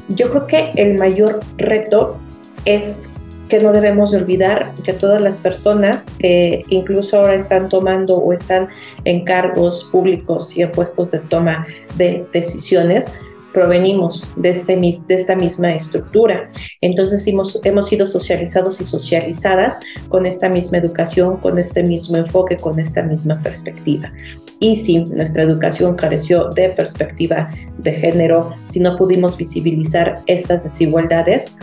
Yo 0.08 0.30
creo 0.30 0.46
que 0.46 0.70
el 0.76 0.98
mayor 0.98 1.40
reto 1.58 2.16
es 2.64 3.10
que 3.50 3.60
no 3.60 3.70
debemos 3.72 4.12
de 4.12 4.18
olvidar 4.18 4.74
que 4.82 4.94
todas 4.94 5.20
las 5.20 5.36
personas 5.36 6.06
que 6.18 6.64
incluso 6.70 7.18
ahora 7.18 7.34
están 7.34 7.68
tomando 7.68 8.16
o 8.16 8.32
están 8.32 8.68
en 9.04 9.26
cargos 9.26 9.84
públicos 9.92 10.56
y 10.56 10.62
en 10.62 10.72
puestos 10.72 11.10
de 11.10 11.18
toma 11.18 11.66
de 11.96 12.26
decisiones, 12.32 13.20
provenimos 13.52 14.32
de, 14.36 14.50
este, 14.50 14.76
de 14.76 15.14
esta 15.14 15.36
misma 15.36 15.74
estructura. 15.74 16.48
Entonces 16.80 17.26
hemos, 17.26 17.58
hemos 17.64 17.88
sido 17.88 18.06
socializados 18.06 18.80
y 18.80 18.84
socializadas 18.84 19.78
con 20.08 20.26
esta 20.26 20.48
misma 20.48 20.78
educación, 20.78 21.38
con 21.38 21.58
este 21.58 21.82
mismo 21.82 22.16
enfoque, 22.16 22.56
con 22.56 22.78
esta 22.78 23.02
misma 23.02 23.40
perspectiva. 23.42 24.12
Y 24.58 24.76
si 24.76 25.04
nuestra 25.04 25.42
educación 25.42 25.96
careció 25.96 26.50
de 26.50 26.68
perspectiva 26.68 27.50
de 27.78 27.92
género, 27.92 28.50
si 28.68 28.80
no 28.80 28.96
pudimos 28.96 29.36
visibilizar 29.36 30.20
estas 30.26 30.64
desigualdades, 30.64 31.54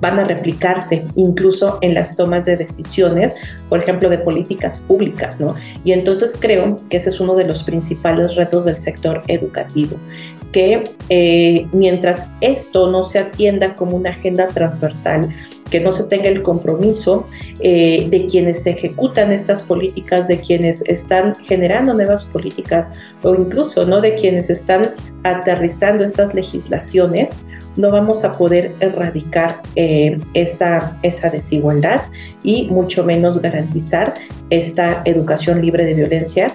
van 0.00 0.18
a 0.18 0.24
replicarse 0.24 1.02
incluso 1.14 1.78
en 1.80 1.94
las 1.94 2.14
tomas 2.14 2.44
de 2.44 2.56
decisiones, 2.56 3.34
por 3.68 3.80
ejemplo, 3.80 4.10
de 4.10 4.18
políticas 4.18 4.80
públicas, 4.80 5.40
¿no? 5.40 5.54
Y 5.82 5.92
entonces 5.92 6.36
creo 6.38 6.78
que 6.90 6.98
ese 6.98 7.08
es 7.08 7.20
uno 7.20 7.34
de 7.34 7.44
los 7.44 7.62
principales 7.62 8.34
retos 8.34 8.66
del 8.66 8.78
sector 8.78 9.22
educativo, 9.28 9.96
que 10.54 10.84
eh, 11.08 11.66
mientras 11.72 12.30
esto 12.40 12.88
no 12.88 13.02
se 13.02 13.18
atienda 13.18 13.74
como 13.74 13.96
una 13.96 14.10
agenda 14.10 14.46
transversal, 14.46 15.28
que 15.68 15.80
no 15.80 15.92
se 15.92 16.04
tenga 16.04 16.28
el 16.28 16.44
compromiso 16.44 17.26
eh, 17.58 18.06
de 18.08 18.26
quienes 18.26 18.64
ejecutan 18.64 19.32
estas 19.32 19.64
políticas, 19.64 20.28
de 20.28 20.38
quienes 20.38 20.82
están 20.82 21.34
generando 21.34 21.92
nuevas 21.92 22.24
políticas 22.24 22.90
o 23.24 23.34
incluso 23.34 23.84
no 23.84 24.00
de 24.00 24.14
quienes 24.14 24.48
están 24.48 24.90
aterrizando 25.24 26.04
estas 26.04 26.34
legislaciones, 26.34 27.30
no 27.74 27.90
vamos 27.90 28.24
a 28.24 28.30
poder 28.34 28.76
erradicar 28.78 29.60
eh, 29.74 30.20
esa, 30.34 30.96
esa 31.02 31.30
desigualdad 31.30 32.02
y 32.44 32.68
mucho 32.70 33.02
menos 33.02 33.42
garantizar 33.42 34.14
esta 34.50 35.02
educación 35.04 35.62
libre 35.62 35.84
de 35.84 35.94
violencia 35.94 36.54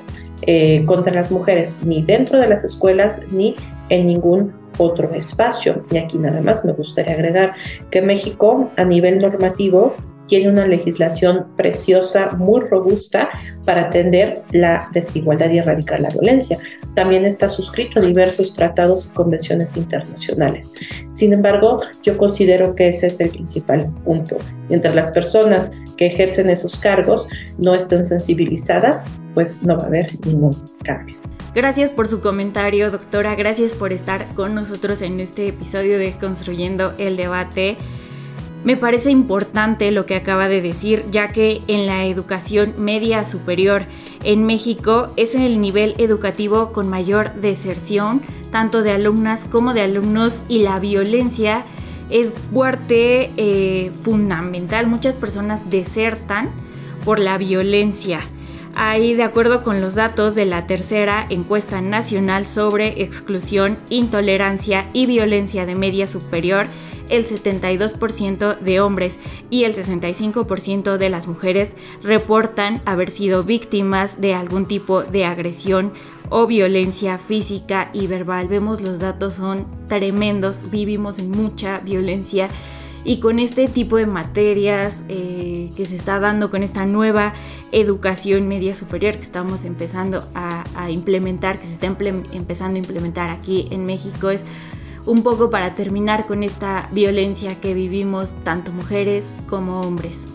contra 0.85 1.13
las 1.13 1.31
mujeres, 1.31 1.79
ni 1.83 2.01
dentro 2.01 2.39
de 2.39 2.47
las 2.47 2.63
escuelas 2.63 3.21
ni 3.29 3.55
en 3.89 4.07
ningún 4.07 4.53
otro 4.77 5.13
espacio. 5.13 5.85
Y 5.91 5.97
aquí 5.97 6.17
nada 6.17 6.41
más 6.41 6.63
me 6.65 6.73
gustaría 6.73 7.13
agregar 7.13 7.53
que 7.91 8.01
México 8.01 8.71
a 8.77 8.83
nivel 8.83 9.19
normativo 9.19 9.95
tiene 10.29 10.47
una 10.47 10.67
legislación 10.67 11.47
preciosa, 11.57 12.29
muy 12.37 12.61
robusta 12.61 13.29
para 13.65 13.81
atender 13.81 14.43
la 14.51 14.87
desigualdad 14.93 15.49
y 15.49 15.57
erradicar 15.57 15.99
la 15.99 16.09
violencia. 16.09 16.57
También 16.93 17.25
está 17.25 17.49
suscrito 17.49 17.99
a 17.99 18.03
diversos 18.03 18.53
tratados 18.53 19.09
y 19.09 19.13
convenciones 19.13 19.75
internacionales. 19.75 20.71
Sin 21.07 21.33
embargo, 21.33 21.81
yo 22.03 22.15
considero 22.15 22.75
que 22.75 22.89
ese 22.89 23.07
es 23.07 23.19
el 23.19 23.31
principal 23.31 23.91
punto. 24.05 24.37
Mientras 24.69 24.93
las 24.93 25.11
personas 25.11 25.71
que 25.97 26.05
ejercen 26.05 26.49
esos 26.49 26.77
cargos 26.77 27.27
no 27.57 27.73
estén 27.73 28.05
sensibilizadas, 28.05 29.05
pues 29.33 29.63
no 29.63 29.77
va 29.77 29.85
a 29.85 29.87
haber 29.87 30.07
ningún 30.25 30.55
cambio. 30.83 31.17
Gracias 31.55 31.89
por 31.89 32.07
su 32.07 32.21
comentario, 32.21 32.91
doctora. 32.91 33.33
Gracias 33.33 33.73
por 33.73 33.91
estar 33.91 34.35
con 34.35 34.53
nosotros 34.53 35.01
en 35.01 35.19
este 35.19 35.47
episodio 35.47 35.97
de 35.97 36.11
Construyendo 36.13 36.93
el 36.99 37.17
Debate. 37.17 37.75
Me 38.63 38.77
parece 38.77 39.09
importante 39.09 39.91
lo 39.91 40.05
que 40.05 40.15
acaba 40.15 40.47
de 40.47 40.61
decir, 40.61 41.05
ya 41.09 41.29
que 41.29 41.63
en 41.67 41.87
la 41.87 42.05
educación 42.05 42.75
media 42.77 43.25
superior 43.25 43.81
en 44.23 44.45
México 44.45 45.07
es 45.15 45.33
el 45.33 45.59
nivel 45.59 45.95
educativo 45.97 46.71
con 46.71 46.87
mayor 46.87 47.33
deserción, 47.33 48.21
tanto 48.51 48.83
de 48.83 48.91
alumnas 48.91 49.45
como 49.45 49.73
de 49.73 49.81
alumnos, 49.81 50.43
y 50.47 50.59
la 50.59 50.79
violencia 50.79 51.63
es 52.11 52.31
parte 52.53 53.31
eh, 53.37 53.91
fundamental. 54.03 54.85
Muchas 54.85 55.15
personas 55.15 55.71
desertan 55.71 56.51
por 57.03 57.17
la 57.17 57.39
violencia. 57.39 58.19
Ahí, 58.81 59.13
de 59.13 59.23
acuerdo 59.23 59.61
con 59.61 59.81
los 59.81 59.95
datos 59.95 60.35
de 60.35 60.45
la 60.45 60.65
tercera 60.65 61.27
encuesta 61.29 61.81
nacional 61.81 62.47
sobre 62.47 63.03
exclusión, 63.03 63.77
intolerancia 63.89 64.87
y 64.93 65.05
violencia 65.05 65.65
de 65.65 65.75
media 65.75 66.07
superior, 66.07 66.67
el 67.09 67.25
72% 67.25 68.57
de 68.57 68.79
hombres 68.79 69.19
y 69.49 69.65
el 69.65 69.73
65% 69.73 70.95
de 70.95 71.09
las 71.09 71.27
mujeres 71.27 71.75
reportan 72.01 72.81
haber 72.85 73.09
sido 73.09 73.43
víctimas 73.43 74.21
de 74.21 74.33
algún 74.33 74.65
tipo 74.65 75.03
de 75.03 75.25
agresión 75.25 75.91
o 76.29 76.47
violencia 76.47 77.17
física 77.17 77.89
y 77.91 78.07
verbal. 78.07 78.47
Vemos 78.47 78.79
los 78.79 78.99
datos 78.99 79.33
son 79.33 79.67
tremendos, 79.89 80.71
vivimos 80.71 81.19
en 81.19 81.31
mucha 81.31 81.79
violencia 81.79 82.47
y 83.03 83.19
con 83.19 83.39
este 83.39 83.67
tipo 83.67 83.97
de 83.97 84.05
materias 84.05 85.03
eh, 85.07 85.71
que 85.75 85.85
se 85.85 85.95
está 85.95 86.19
dando 86.19 86.49
con 86.49 86.63
esta 86.63 86.85
nueva 86.85 87.33
educación 87.71 88.47
media 88.47 88.75
superior 88.75 89.15
que 89.15 89.21
estamos 89.21 89.65
empezando 89.65 90.27
a, 90.35 90.63
implementar, 90.89 91.59
que 91.59 91.65
se 91.65 91.73
está 91.73 91.87
empezando 91.87 92.75
a 92.75 92.79
implementar 92.79 93.29
aquí 93.29 93.67
en 93.71 93.85
México, 93.85 94.29
es 94.29 94.43
un 95.05 95.23
poco 95.23 95.49
para 95.49 95.75
terminar 95.75 96.25
con 96.27 96.43
esta 96.43 96.89
violencia 96.91 97.59
que 97.59 97.73
vivimos 97.73 98.33
tanto 98.43 98.71
mujeres 98.71 99.35
como 99.47 99.81
hombres. 99.81 100.27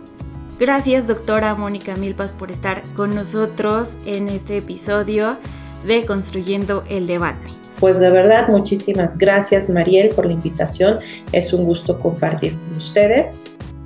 Gracias 0.58 1.06
doctora 1.06 1.54
Mónica 1.56 1.96
Milpas 1.96 2.32
por 2.32 2.52
estar 2.52 2.82
con 2.94 3.14
nosotros 3.14 3.98
en 4.06 4.28
este 4.28 4.56
episodio 4.58 5.36
de 5.84 6.06
Construyendo 6.06 6.84
el 6.88 7.06
Debate. 7.06 7.63
Pues 7.80 7.98
de 7.98 8.10
verdad, 8.10 8.48
muchísimas 8.48 9.18
gracias 9.18 9.68
Mariel 9.70 10.10
por 10.10 10.26
la 10.26 10.32
invitación. 10.32 10.98
Es 11.32 11.52
un 11.52 11.64
gusto 11.64 11.98
compartir 11.98 12.56
con 12.58 12.76
ustedes. 12.76 13.36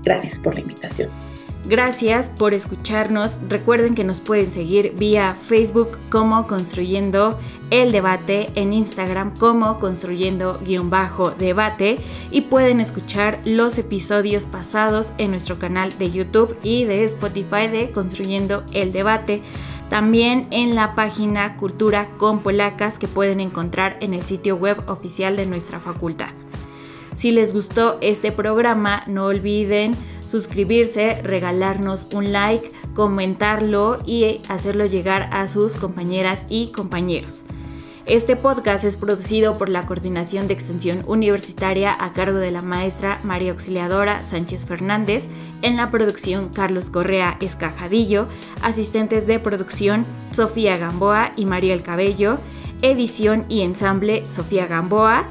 Gracias 0.05 0.39
por 0.39 0.55
la 0.55 0.61
invitación. 0.61 1.11
Gracias 1.69 2.31
por 2.31 2.55
escucharnos. 2.55 3.39
Recuerden 3.49 3.95
que 3.95 4.03
nos 4.03 4.19
pueden 4.21 4.51
seguir 4.51 4.95
vía 4.97 5.37
Facebook 5.39 5.99
como 6.09 6.47
Construyendo 6.47 7.39
el 7.71 7.93
Debate, 7.93 8.49
en 8.55 8.73
Instagram 8.73 9.37
como 9.37 9.79
Construyendo-Debate 9.79 11.99
y 12.31 12.41
pueden 12.43 12.81
escuchar 12.81 13.41
los 13.45 13.77
episodios 13.77 14.47
pasados 14.47 15.13
en 15.19 15.33
nuestro 15.33 15.59
canal 15.59 15.93
de 15.99 16.11
YouTube 16.11 16.57
y 16.63 16.85
de 16.85 17.05
Spotify 17.05 17.69
de 17.69 17.91
Construyendo 17.91 18.65
el 18.73 18.91
Debate. 18.91 19.43
También 19.89 20.49
en 20.51 20.75
la 20.75 20.95
página 20.95 21.57
Cultura 21.57 22.11
con 22.19 22.43
Polacas 22.43 22.99
que 22.99 23.09
pueden 23.09 23.41
encontrar 23.41 23.97
en 24.01 24.13
el 24.13 24.23
sitio 24.23 24.57
web 24.57 24.77
oficial 24.87 25.37
de 25.37 25.47
nuestra 25.47 25.81
facultad. 25.81 26.29
Si 27.15 27.33
les 27.33 27.53
gustó 27.53 27.99
este 28.01 28.31
programa, 28.31 29.03
no 29.07 29.25
olviden 29.25 29.97
suscribirse, 30.27 31.21
regalarnos 31.23 32.09
un 32.13 32.33
like, 32.33 32.71
comentarlo 32.95 33.99
y 34.05 34.41
hacerlo 34.49 34.85
llegar 34.85 35.31
a 35.33 35.49
sus 35.49 35.75
compañeras 35.75 36.45
y 36.49 36.71
compañeros. 36.71 37.45
Este 38.09 38.37
podcast 38.37 38.85
es 38.85 38.97
producido 38.97 39.59
por 39.59 39.69
la 39.69 39.85
Coordinación 39.85 40.49
de 40.49 40.55
Extensión 40.55 41.05
Universitaria 41.07 41.95
a 42.03 42.15
cargo 42.15 42.39
de 42.39 42.51
la 42.51 42.63
maestra 42.63 43.21
María 43.23 43.51
Auxiliadora 43.51 44.23
Sánchez 44.23 44.65
Fernández, 44.65 45.29
en 45.61 45.77
la 45.77 45.91
producción 45.91 46.49
Carlos 46.49 46.89
Correa 46.89 47.37
Escajadillo, 47.43 48.27
asistentes 48.63 49.27
de 49.27 49.39
producción 49.39 50.07
Sofía 50.33 50.79
Gamboa 50.79 51.33
y 51.37 51.45
María 51.45 51.75
El 51.75 51.83
Cabello, 51.83 52.39
edición 52.81 53.45
y 53.51 53.61
ensamble 53.61 54.25
Sofía 54.25 54.67
Gamboa, 54.67 55.27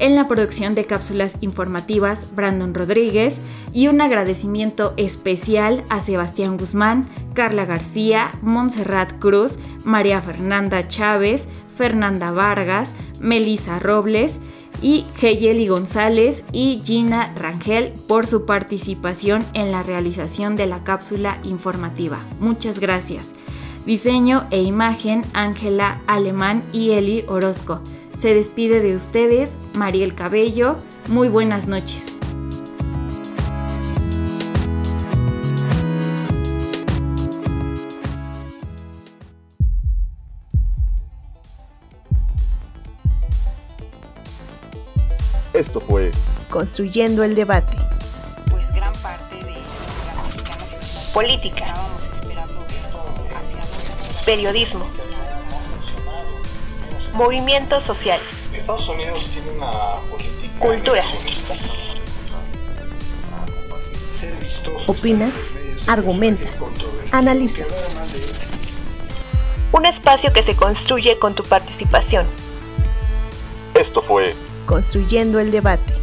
en 0.00 0.16
la 0.16 0.26
producción 0.26 0.74
de 0.74 0.86
cápsulas 0.86 1.36
informativas 1.40 2.34
Brandon 2.34 2.74
Rodríguez 2.74 3.40
y 3.72 3.86
un 3.86 4.00
agradecimiento 4.00 4.94
especial 4.96 5.84
a 5.88 6.00
Sebastián 6.00 6.56
Guzmán, 6.56 7.08
Carla 7.34 7.66
García, 7.66 8.32
Montserrat 8.42 9.18
Cruz, 9.20 9.58
María 9.84 10.20
Fernanda 10.20 10.88
Chávez, 10.88 11.46
Fernanda 11.68 12.32
Vargas, 12.32 12.94
Melisa 13.20 13.78
Robles 13.78 14.40
y 14.82 15.04
Heyeli 15.20 15.68
González 15.68 16.44
y 16.52 16.80
Gina 16.82 17.34
Rangel 17.36 17.92
por 18.08 18.26
su 18.26 18.46
participación 18.46 19.44
en 19.52 19.70
la 19.70 19.82
realización 19.82 20.56
de 20.56 20.66
la 20.66 20.82
cápsula 20.82 21.38
informativa. 21.44 22.18
Muchas 22.40 22.80
gracias. 22.80 23.34
Diseño 23.84 24.46
e 24.50 24.62
imagen 24.62 25.22
Ángela 25.32 26.00
Alemán 26.06 26.64
y 26.72 26.92
Eli 26.92 27.24
Orozco. 27.28 27.82
Se 28.20 28.34
despide 28.34 28.82
de 28.82 28.94
ustedes 28.94 29.56
Mariel 29.72 30.14
Cabello. 30.14 30.76
Muy 31.08 31.30
buenas 31.30 31.68
noches. 31.68 32.14
Esto 45.54 45.80
fue 45.80 46.10
Construyendo 46.50 47.24
el 47.24 47.34
debate. 47.34 47.74
Pues 48.50 48.70
gran 48.74 48.92
parte 49.00 49.36
de 49.36 49.54
política, 51.14 51.72
periodismo 54.26 54.84
movimientos 57.12 57.84
sociales. 57.84 58.26
Estados 58.52 58.88
Unidos 58.88 59.24
tiene 59.30 59.52
una 59.52 59.70
política 60.10 60.64
cultura. 60.64 61.04
Opina, 64.86 65.30
argumenta, 65.86 66.50
analiza. 67.12 67.64
Un 69.72 69.86
espacio 69.86 70.32
que 70.32 70.42
se 70.42 70.54
construye 70.56 71.18
con 71.18 71.34
tu 71.34 71.44
participación. 71.44 72.26
Esto 73.74 74.02
fue 74.02 74.34
Construyendo 74.66 75.40
el 75.40 75.50
debate. 75.50 75.99